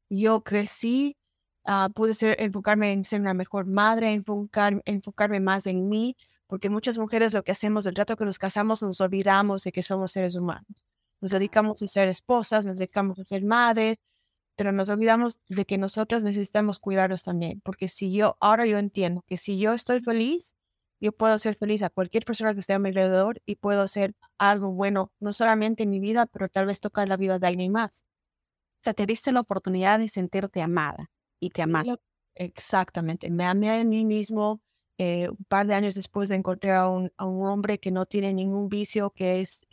Yo 0.10 0.44
crecí, 0.44 1.18
uh, 1.65 1.92
pude 1.94 2.13
ser, 2.13 2.42
enfocarme 2.42 2.94
en 2.94 3.06
ser 3.06 3.22
una 3.22 3.34
mejor 3.34 3.65
madre, 3.65 4.13
enfocar, 4.13 4.82
enfocarme 4.86 5.39
más 5.39 5.68
en 5.68 5.89
mí, 5.89 6.15
porque 6.50 6.72
muchas 6.72 6.98
mujeres 6.98 7.32
lo 7.32 7.44
que 7.44 7.52
hacemos, 7.52 7.86
el 7.86 7.94
rato 7.94 8.18
que 8.18 8.26
nos 8.26 8.40
casamos, 8.40 8.82
nos 8.82 9.00
olvidamos 9.02 9.64
de 9.64 9.72
que 9.72 9.84
somos 9.84 10.12
seres 10.12 10.36
humanos. 10.36 10.66
Nos 11.22 11.30
dedicamos 11.30 11.80
a 11.84 11.88
ser 11.88 12.08
esposas, 12.08 12.66
nos 12.66 12.80
dedicamos 12.80 13.20
a 13.20 13.24
ser 13.24 13.44
madres, 13.44 13.98
pero 14.56 14.72
nos 14.72 14.90
olvidamos 14.90 15.40
de 15.48 15.66
que 15.66 15.78
nosotros 15.78 16.24
necesitamos 16.24 16.80
cuidarnos 16.80 17.22
también, 17.22 17.62
porque 17.64 17.88
si 17.88 18.12
yo, 18.12 18.36
ahora 18.40 18.66
yo 18.66 18.80
entiendo 18.80 19.24
que 19.28 19.38
si 19.38 19.60
yo 19.60 19.74
estoy 19.74 20.00
feliz, 20.00 20.56
yo 21.00 21.12
puedo 21.12 21.38
ser 21.38 21.54
feliz 21.54 21.84
a 21.84 21.92
cualquier 21.92 22.26
persona 22.26 22.56
que 22.56 22.62
esté 22.62 22.74
a 22.74 22.80
mi 22.80 22.90
alrededor 22.90 23.44
y 23.46 23.58
puedo 23.58 23.84
hacer 23.84 24.16
algo 24.40 24.72
bueno, 24.72 25.12
no 25.20 25.34
solamente 25.34 25.84
en 25.84 25.92
mi 25.92 26.00
vida, 26.00 26.26
pero 26.26 26.50
tal 26.50 26.66
vez 26.66 26.82
tocar 26.82 27.08
la 27.08 27.16
vida 27.16 27.38
de 27.38 27.46
alguien 27.46 27.72
más. 27.72 28.06
O 28.82 28.84
sea, 28.86 28.96
te 28.96 29.06
diste 29.06 29.32
la 29.32 29.42
oportunidad 29.42 30.00
de 30.00 30.08
sentirte 30.08 30.64
amada 30.64 31.12
y 31.40 31.52
te 31.52 31.62
amaste. 31.62 31.94
Exactamente, 32.34 33.30
me 33.30 33.46
amé 33.46 33.70
a 33.70 33.84
mí 33.86 34.04
mismo. 34.04 34.62
Eh, 35.02 35.30
un 35.30 35.46
par 35.48 35.66
de 35.66 35.76
años 35.76 35.96
después 35.96 36.28
de 36.28 36.36
encontrar 36.36 36.76
a 36.76 36.90
un, 36.90 37.10
hombre 37.18 37.80
que 37.80 37.90
no 37.90 38.06
tiene 38.06 38.34
ningún 38.34 38.68
vicio, 38.68 39.12
que 39.12 39.40
es, 39.40 39.66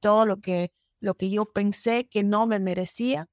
todo 0.00 0.26
lo 0.26 0.40
que, 0.40 0.72
yo 1.00 1.44
pensé 1.52 2.08
que 2.08 2.24
no 2.24 2.48
me 2.48 2.58
merecía 2.58 3.30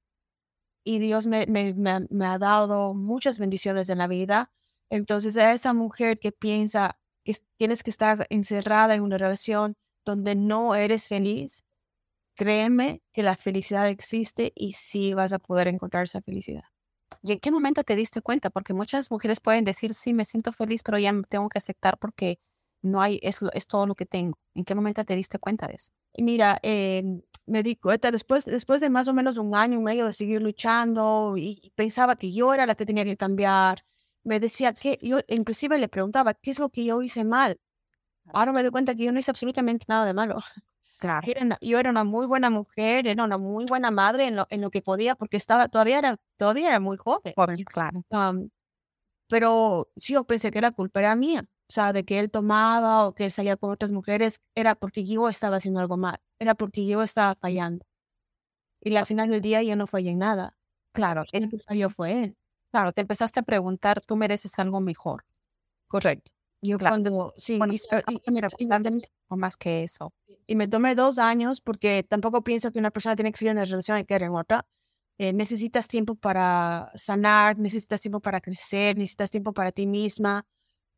y 0.84 1.00
Dios 1.00 1.26
me, 1.26 1.46
me, 1.48 2.26
ha 2.26 2.38
dado 2.38 2.94
muchas 2.94 3.40
bendiciones 3.40 3.90
en 3.90 3.98
la 3.98 4.06
vida. 4.06 4.52
Entonces, 4.90 5.36
a 5.36 5.52
esa 5.52 5.72
mujer 5.74 6.20
que 6.20 6.30
piensa 6.30 7.00
que 7.24 7.34
tienes 7.56 7.82
que 7.82 7.90
estar 7.90 8.26
encerrada 8.30 8.94
en 8.94 9.02
una 9.02 9.18
relación 9.18 9.76
donde 10.04 10.36
no 10.36 10.76
eres 10.76 11.08
feliz, 11.08 11.64
créeme 12.36 13.02
que 13.12 13.24
la 13.24 13.36
felicidad 13.36 13.88
existe 13.88 14.52
y 14.54 14.74
sí 14.74 15.14
vas 15.14 15.32
a 15.32 15.40
poder 15.40 15.66
encontrar 15.66 16.04
esa 16.04 16.22
felicidad. 16.22 16.64
¿Y 17.22 17.32
en 17.32 17.40
qué 17.40 17.50
momento 17.50 17.82
te 17.84 17.96
diste 17.96 18.22
cuenta? 18.22 18.50
Porque 18.50 18.72
muchas 18.74 19.10
mujeres 19.10 19.40
pueden 19.40 19.64
decir, 19.64 19.94
sí, 19.94 20.14
me 20.14 20.24
siento 20.24 20.52
feliz, 20.52 20.82
pero 20.82 20.98
ya 20.98 21.12
me 21.12 21.22
tengo 21.24 21.48
que 21.48 21.58
aceptar 21.58 21.98
porque 21.98 22.38
no 22.82 23.02
hay, 23.02 23.20
es, 23.22 23.38
es 23.52 23.66
todo 23.66 23.86
lo 23.86 23.94
que 23.94 24.06
tengo. 24.06 24.38
¿En 24.54 24.64
qué 24.64 24.74
momento 24.74 25.04
te 25.04 25.14
diste 25.16 25.38
cuenta 25.38 25.66
de 25.66 25.74
eso? 25.74 25.92
Mira, 26.18 26.58
eh, 26.62 27.02
me 27.46 27.62
di 27.62 27.76
cuenta 27.76 28.10
después, 28.10 28.44
después 28.44 28.80
de 28.80 28.90
más 28.90 29.08
o 29.08 29.14
menos 29.14 29.36
un 29.38 29.54
año 29.54 29.78
y 29.78 29.82
medio 29.82 30.06
de 30.06 30.12
seguir 30.12 30.40
luchando 30.42 31.34
y, 31.36 31.72
pensaba 31.74 32.16
que 32.16 32.32
yo 32.32 32.54
era 32.54 32.66
la 32.66 32.74
que 32.74 32.86
tenía 32.86 33.04
que 33.04 33.16
cambiar. 33.16 33.84
Me 34.24 34.40
decía 34.40 34.72
que 34.74 34.98
yo 35.02 35.18
inclusive 35.28 35.78
le 35.78 35.88
preguntaba, 35.88 36.34
¿qué 36.34 36.50
es 36.52 36.58
lo 36.58 36.70
que 36.70 36.84
yo 36.84 37.02
hice 37.02 37.24
mal? 37.24 37.58
Ahora 38.32 38.52
me 38.52 38.62
doy 38.62 38.70
cuenta 38.70 38.94
que 38.94 39.04
yo 39.04 39.12
no 39.12 39.18
hice 39.18 39.30
absolutamente 39.30 39.86
nada 39.88 40.06
de 40.06 40.14
malo. 40.14 40.38
Claro. 41.00 41.26
yo 41.62 41.78
era 41.78 41.88
una 41.88 42.04
muy 42.04 42.26
buena 42.26 42.50
mujer, 42.50 43.06
era 43.06 43.24
una 43.24 43.38
muy 43.38 43.64
buena 43.64 43.90
madre 43.90 44.26
en 44.26 44.36
lo, 44.36 44.46
en 44.50 44.60
lo 44.60 44.70
que 44.70 44.82
podía 44.82 45.14
porque 45.14 45.38
estaba, 45.38 45.68
todavía 45.68 45.98
era, 45.98 46.18
todavía 46.36 46.68
era 46.68 46.78
muy 46.78 46.98
joven. 46.98 47.32
claro. 47.64 48.04
pero 49.26 49.88
sí, 49.96 50.12
yo 50.12 50.24
pensé 50.24 50.50
que 50.50 50.60
la 50.60 50.72
culpa 50.72 51.00
era 51.00 51.16
mía. 51.16 51.46
O 51.70 51.72
sea, 51.72 51.92
de 51.92 52.04
que 52.04 52.18
él 52.18 52.30
tomaba 52.30 53.06
o 53.06 53.14
que 53.14 53.24
él 53.26 53.30
salía 53.32 53.56
con 53.56 53.70
otras 53.70 53.92
mujeres, 53.92 54.40
era 54.56 54.74
porque 54.74 55.04
yo 55.04 55.28
estaba 55.28 55.56
haciendo 55.56 55.78
algo 55.80 55.96
mal, 55.96 56.18
era 56.40 56.54
porque 56.56 56.84
yo 56.84 57.02
estaba 57.02 57.36
fallando. 57.36 57.86
Y 58.82 58.94
al 58.96 59.06
final 59.06 59.30
del 59.30 59.40
día 59.40 59.62
yo 59.62 59.76
no 59.76 59.86
fallé 59.86 60.10
en 60.10 60.18
nada. 60.18 60.56
Claro, 60.92 61.24
el 61.32 61.48
que 61.48 61.58
falló 61.60 61.88
fue 61.88 62.24
él. 62.24 62.36
Claro, 62.72 62.92
te 62.92 63.02
empezaste 63.02 63.40
a 63.40 63.42
preguntar, 63.44 64.00
tú 64.00 64.16
mereces 64.16 64.58
algo 64.58 64.80
mejor. 64.80 65.24
Correcto. 65.88 66.32
Yo 66.62 66.78
cuando, 66.78 67.32
sí, 67.36 67.56
bueno, 67.56 67.72
y, 67.72 67.80
o 69.28 69.36
más 69.36 69.56
que 69.56 69.82
eso. 69.82 70.12
Y 70.46 70.56
me 70.56 70.68
tomé 70.68 70.94
dos 70.94 71.18
años 71.18 71.60
porque 71.60 72.02
tampoco 72.02 72.42
pienso 72.42 72.70
que 72.70 72.78
una 72.78 72.90
persona 72.90 73.16
tiene 73.16 73.32
que 73.32 73.38
seguir 73.38 73.52
en 73.52 73.58
una 73.58 73.64
relación 73.64 73.98
y 73.98 74.04
querer 74.04 74.24
en 74.28 74.34
otra. 74.34 74.66
Eh, 75.18 75.32
necesitas 75.32 75.88
tiempo 75.88 76.14
para 76.16 76.92
sanar, 76.94 77.58
necesitas 77.58 78.00
tiempo 78.00 78.20
para 78.20 78.40
crecer, 78.40 78.96
necesitas 78.96 79.30
tiempo 79.30 79.52
para 79.52 79.72
ti 79.72 79.86
misma. 79.86 80.46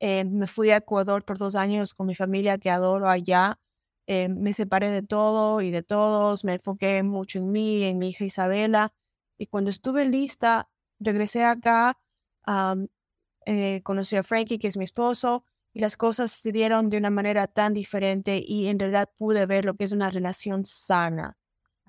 Eh, 0.00 0.24
me 0.24 0.48
fui 0.48 0.70
a 0.70 0.78
Ecuador 0.78 1.24
por 1.24 1.38
dos 1.38 1.54
años 1.54 1.94
con 1.94 2.06
mi 2.06 2.14
familia 2.14 2.58
que 2.58 2.70
adoro 2.70 3.08
allá. 3.08 3.60
Eh, 4.08 4.28
me 4.28 4.52
separé 4.52 4.90
de 4.90 5.02
todo 5.02 5.60
y 5.60 5.70
de 5.70 5.82
todos, 5.84 6.44
me 6.44 6.54
enfoqué 6.54 7.02
mucho 7.04 7.38
en 7.38 7.52
mí, 7.52 7.84
en 7.84 7.98
mi 7.98 8.10
hija 8.10 8.24
Isabela. 8.24 8.92
Y 9.38 9.46
cuando 9.46 9.70
estuve 9.70 10.04
lista, 10.06 10.68
regresé 10.98 11.44
acá, 11.44 11.98
eh, 13.46 13.80
conocí 13.82 14.16
a 14.16 14.22
Frankie, 14.22 14.58
que 14.58 14.68
es 14.68 14.76
mi 14.76 14.84
esposo, 14.84 15.44
y 15.72 15.80
las 15.80 15.96
cosas 15.96 16.32
se 16.32 16.52
dieron 16.52 16.90
de 16.90 16.98
una 16.98 17.10
manera 17.10 17.46
tan 17.46 17.74
diferente 17.74 18.42
y 18.44 18.66
en 18.68 18.78
realidad 18.78 19.10
pude 19.16 19.46
ver 19.46 19.64
lo 19.64 19.74
que 19.74 19.84
es 19.84 19.92
una 19.92 20.10
relación 20.10 20.64
sana. 20.64 21.36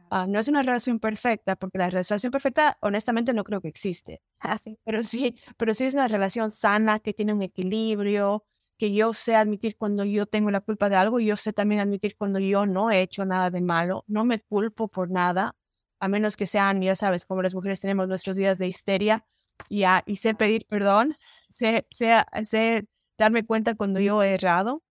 Ah, 0.10 0.28
no 0.28 0.40
es 0.40 0.48
una 0.48 0.62
relación 0.62 1.00
perfecta, 1.00 1.56
porque 1.56 1.80
la 1.80 1.90
relación 1.90 2.32
perfecta, 2.32 2.78
honestamente, 2.82 3.34
no 3.34 3.44
creo 3.44 3.62
que 3.62 3.68
existe. 3.68 4.22
Ah, 4.46 4.58
pero 4.84 5.04
sí, 5.04 5.36
pero 5.58 5.74
sí 5.74 5.86
es 5.86 5.94
una 5.94 6.08
relación 6.08 6.52
sana 6.52 7.00
que 7.00 7.14
tiene 7.14 7.34
un 7.34 7.42
equilibrio, 7.42 8.46
que 8.78 8.94
yo 8.94 9.14
sé 9.14 9.36
admitir 9.36 9.78
cuando 9.78 10.04
yo 10.04 10.26
tengo 10.26 10.52
la 10.52 10.60
culpa 10.62 10.90
de 10.90 10.98
algo, 10.98 11.20
y 11.20 11.26
yo 11.26 11.36
sé 11.38 11.54
también 11.54 11.82
admitir 11.82 12.16
cuando 12.18 12.40
yo 12.40 12.66
no 12.66 12.92
he 12.92 13.02
hecho 13.02 13.26
nada 13.26 13.50
de 13.50 13.62
malo, 13.62 14.04
no 14.08 14.26
me 14.26 14.40
culpo 14.40 14.90
por 14.90 15.10
nada, 15.10 15.56
a 16.00 16.08
menos 16.10 16.36
que 16.36 16.46
sean, 16.46 16.82
ya 16.82 16.96
sabes, 16.96 17.26
como 17.26 17.42
las 17.42 17.56
mujeres 17.56 17.80
tenemos 17.80 18.08
nuestros 18.08 18.36
días 18.36 18.58
de 18.60 18.68
histeria, 18.68 19.26
y, 19.70 19.84
y 20.06 20.16
sé 20.18 20.36
pedir 20.36 20.66
perdón, 20.68 21.16
sé, 21.50 21.86
sé, 21.90 22.24
sé 22.44 22.86
darme 23.18 23.46
cuenta 23.46 23.76
cuando 23.76 24.00
yo 24.00 24.22
he 24.24 24.34
errado, 24.36 24.82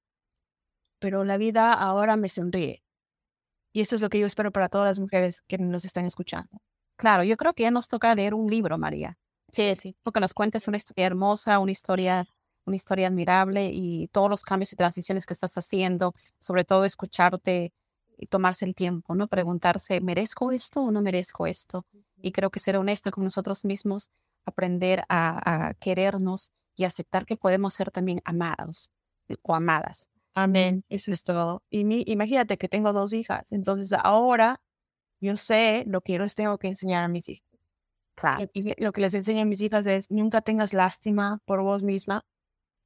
pero 0.98 1.24
la 1.24 1.36
vida 1.36 1.72
ahora 1.72 2.16
me 2.16 2.28
sonríe 2.28 2.82
y 3.72 3.80
eso 3.80 3.96
es 3.96 4.02
lo 4.02 4.10
que 4.10 4.18
yo 4.18 4.26
espero 4.26 4.52
para 4.52 4.68
todas 4.68 4.86
las 4.86 4.98
mujeres 4.98 5.42
que 5.48 5.58
nos 5.58 5.84
están 5.84 6.04
escuchando. 6.04 6.58
Claro, 6.96 7.24
yo 7.24 7.36
creo 7.36 7.54
que 7.54 7.62
ya 7.64 7.70
nos 7.70 7.88
toca 7.88 8.14
leer 8.14 8.34
un 8.34 8.50
libro, 8.50 8.78
María. 8.78 9.16
Sí, 9.50 9.74
sí. 9.76 9.96
Porque 10.02 10.20
nos 10.20 10.34
cuentes 10.34 10.68
una 10.68 10.76
historia 10.76 11.06
hermosa, 11.06 11.58
una 11.58 11.72
historia, 11.72 12.26
una 12.66 12.76
historia 12.76 13.08
admirable 13.08 13.70
y 13.72 14.08
todos 14.08 14.30
los 14.30 14.42
cambios 14.42 14.72
y 14.72 14.76
transiciones 14.76 15.26
que 15.26 15.32
estás 15.32 15.56
haciendo, 15.56 16.12
sobre 16.38 16.64
todo 16.64 16.84
escucharte 16.84 17.72
y 18.18 18.26
tomarse 18.26 18.64
el 18.66 18.74
tiempo, 18.74 19.14
¿no? 19.14 19.26
Preguntarse, 19.26 20.00
¿merezco 20.00 20.52
esto 20.52 20.82
o 20.82 20.90
no 20.90 21.02
merezco 21.02 21.46
esto? 21.46 21.86
Y 22.18 22.32
creo 22.32 22.50
que 22.50 22.60
ser 22.60 22.76
honesto 22.76 23.10
con 23.10 23.24
nosotros 23.24 23.64
mismos, 23.64 24.10
aprender 24.44 25.02
a, 25.08 25.68
a 25.68 25.74
querernos 25.74 26.52
y 26.76 26.84
aceptar 26.84 27.26
que 27.26 27.36
podemos 27.36 27.74
ser 27.74 27.90
también 27.90 28.20
amados 28.24 28.90
o 29.42 29.54
amadas. 29.54 30.10
Amén, 30.34 30.84
eso 30.88 31.12
es 31.12 31.24
todo. 31.24 31.62
Y 31.70 31.84
mi, 31.84 32.04
imagínate 32.06 32.56
que 32.56 32.68
tengo 32.68 32.92
dos 32.92 33.12
hijas, 33.12 33.52
entonces 33.52 33.98
ahora 34.02 34.60
yo 35.20 35.36
sé 35.36 35.84
lo 35.86 36.00
que 36.00 36.14
yo 36.14 36.18
les 36.18 36.34
tengo 36.34 36.58
que 36.58 36.68
enseñar 36.68 37.04
a 37.04 37.08
mis 37.08 37.28
hijos. 37.28 37.46
Claro. 38.14 38.48
Y 38.52 38.82
lo 38.82 38.92
que 38.92 39.00
les 39.00 39.14
enseño 39.14 39.42
a 39.42 39.44
mis 39.44 39.60
hijas 39.60 39.86
es 39.86 40.10
nunca 40.10 40.42
tengas 40.42 40.74
lástima 40.74 41.40
por 41.44 41.62
vos 41.62 41.82
misma. 41.82 42.24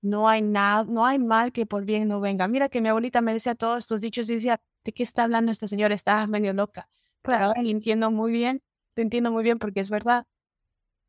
No 0.02 0.28
hay 0.28 0.42
nada, 0.42 0.84
no 0.84 1.06
hay 1.06 1.18
mal 1.18 1.52
que 1.52 1.66
por 1.66 1.84
bien 1.84 2.08
no 2.08 2.20
venga. 2.20 2.46
Mira 2.46 2.68
que 2.68 2.80
mi 2.80 2.88
abuelita 2.88 3.20
me 3.22 3.32
decía 3.32 3.54
todos 3.54 3.78
estos 3.78 4.02
dichos 4.02 4.28
y 4.30 4.34
decía, 4.34 4.60
¿de 4.84 4.92
qué 4.92 5.02
está 5.02 5.24
hablando 5.24 5.50
esta 5.50 5.66
señora? 5.66 5.94
Está 5.94 6.26
medio 6.26 6.52
loca. 6.52 6.88
Claro, 7.22 7.52
lo 7.60 7.68
entiendo 7.68 8.10
muy 8.10 8.30
bien, 8.30 8.62
lo 8.94 9.02
entiendo 9.02 9.32
muy 9.32 9.42
bien 9.42 9.58
porque 9.58 9.80
es 9.80 9.90
verdad. 9.90 10.26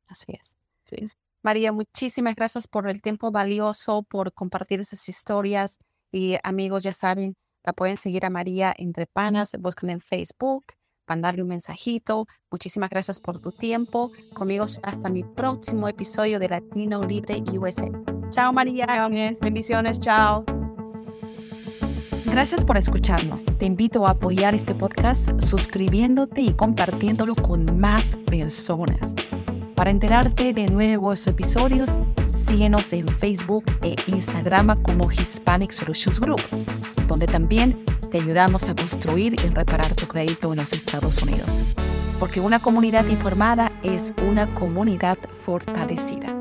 Así 0.07 0.25
es. 0.29 0.57
Sí. 0.85 1.05
María, 1.47 1.71
muchísimas 1.71 2.35
gracias 2.35 2.67
por 2.67 2.89
el 2.89 3.01
tiempo 3.01 3.31
valioso, 3.31 4.03
por 4.03 4.33
compartir 4.33 4.81
esas 4.81 5.07
historias. 5.07 5.77
Y 6.11 6.35
amigos, 6.43 6.83
ya 6.83 6.91
saben, 6.91 7.35
la 7.63 7.71
pueden 7.71 7.95
seguir 7.95 8.25
a 8.25 8.29
María 8.29 8.73
Entre 8.77 9.05
Panas, 9.05 9.51
buscan 9.57 9.89
en 9.89 10.01
Facebook, 10.01 10.65
mandarle 11.07 11.43
un 11.43 11.47
mensajito. 11.47 12.25
Muchísimas 12.51 12.89
gracias 12.89 13.21
por 13.21 13.39
tu 13.39 13.53
tiempo. 13.53 14.11
Conmigo 14.33 14.65
hasta 14.83 15.07
mi 15.07 15.23
próximo 15.23 15.87
episodio 15.87 16.37
de 16.37 16.49
Latino 16.49 17.01
Libre 17.01 17.41
USA. 17.57 17.89
Chao 18.29 18.51
María. 18.51 19.07
Bendiciones. 19.41 20.01
Chao. 20.01 20.43
Gracias 22.25 22.65
por 22.65 22.75
escucharnos. 22.75 23.45
Te 23.57 23.65
invito 23.65 24.05
a 24.05 24.11
apoyar 24.11 24.53
este 24.53 24.75
podcast 24.75 25.39
suscribiéndote 25.41 26.41
y 26.41 26.53
compartiéndolo 26.53 27.35
con 27.35 27.79
más 27.79 28.17
personas. 28.17 29.15
Para 29.77 29.91
enterarte 29.91 30.53
de 30.53 30.65
nuevos 30.69 31.27
episodios, 31.27 31.99
síguenos 32.35 32.91
en 32.93 33.07
Facebook 33.07 33.63
e 33.83 33.95
Instagram 34.07 34.81
como 34.81 35.11
Hispanic 35.11 35.71
Solutions 35.71 36.19
Group, 36.19 36.41
donde 37.07 37.27
también 37.27 37.77
te 38.09 38.19
ayudamos 38.19 38.69
a 38.69 38.75
construir 38.75 39.35
y 39.35 39.49
reparar 39.49 39.93
tu 39.93 40.07
crédito 40.07 40.51
en 40.51 40.57
los 40.57 40.73
Estados 40.73 41.21
Unidos. 41.21 41.63
Porque 42.19 42.39
una 42.39 42.57
comunidad 42.57 43.05
informada 43.05 43.71
es 43.83 44.15
una 44.27 44.51
comunidad 44.55 45.19
fortalecida. 45.31 46.36